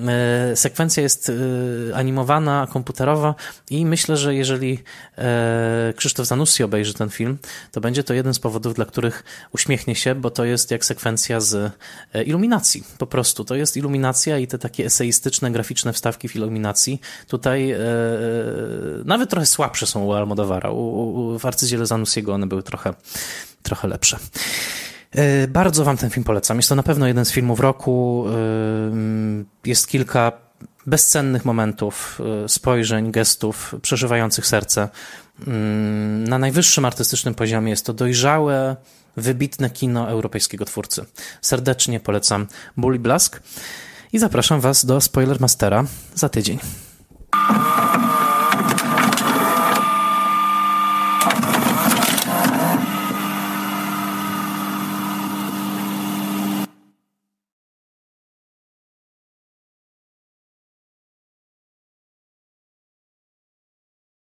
E, 0.08 0.56
sekwencja 0.56 1.02
jest 1.02 1.30
e, 1.30 1.96
animowana, 1.96 2.66
komputerowa 2.72 3.34
i 3.70 3.86
myślę, 3.86 4.16
że 4.16 4.34
jeżeli 4.34 4.82
e, 5.18 5.92
Krzysztof 5.96 6.26
Zanussi 6.26 6.64
obejrzy 6.64 6.94
ten 6.94 7.10
film, 7.10 7.38
to 7.72 7.80
będzie 7.80 8.04
to 8.04 8.14
jeden 8.14 8.34
z 8.34 8.38
powodów, 8.38 8.74
dla 8.74 8.84
których 8.94 9.24
uśmiechnie 9.52 9.94
się, 9.94 10.14
bo 10.14 10.30
to 10.30 10.44
jest 10.44 10.70
jak 10.70 10.84
sekwencja 10.84 11.40
z 11.40 11.72
iluminacji. 12.26 12.84
Po 12.98 13.06
prostu 13.06 13.44
to 13.44 13.54
jest 13.54 13.76
iluminacja 13.76 14.38
i 14.38 14.46
te 14.46 14.58
takie 14.58 14.84
eseistyczne, 14.86 15.50
graficzne 15.50 15.92
wstawki 15.92 16.28
w 16.28 16.36
iluminacji. 16.36 17.00
Tutaj 17.28 17.74
nawet 19.04 19.30
trochę 19.30 19.46
słabsze 19.46 19.86
są 19.86 20.04
u 20.04 20.12
Almodovara. 20.12 20.70
U, 20.70 20.78
u, 20.78 21.38
w 21.38 21.46
arcydziele 21.46 21.86
Zanussiego 21.86 22.34
one 22.34 22.46
były 22.46 22.62
trochę, 22.62 22.94
trochę 23.62 23.88
lepsze. 23.88 24.18
E, 25.14 25.48
bardzo 25.48 25.84
Wam 25.84 25.96
ten 25.96 26.10
film 26.10 26.24
polecam. 26.24 26.56
Jest 26.56 26.68
to 26.68 26.74
na 26.74 26.82
pewno 26.82 27.06
jeden 27.06 27.24
z 27.24 27.32
filmów 27.32 27.60
roku. 27.60 28.24
E, 28.28 29.64
jest 29.64 29.88
kilka 29.88 30.43
bezcennych 30.86 31.44
momentów, 31.44 32.20
e, 32.44 32.48
spojrzeń, 32.48 33.12
gestów 33.12 33.74
przeżywających 33.82 34.46
serce. 34.46 34.88
Mm, 35.46 36.24
na 36.24 36.38
najwyższym 36.38 36.84
artystycznym 36.84 37.34
poziomie 37.34 37.70
jest 37.70 37.86
to 37.86 37.92
dojrzałe, 37.92 38.76
wybitne 39.16 39.70
kino 39.70 40.08
europejskiego 40.10 40.64
twórcy. 40.64 41.04
Serdecznie 41.42 42.00
polecam 42.00 42.46
Bully 42.76 42.98
Blask 42.98 43.42
i 44.12 44.18
zapraszam 44.18 44.60
Was 44.60 44.86
do 44.86 45.00
Spoiler 45.00 45.40
Mastera 45.40 45.84
za 46.14 46.28
tydzień. 46.28 46.58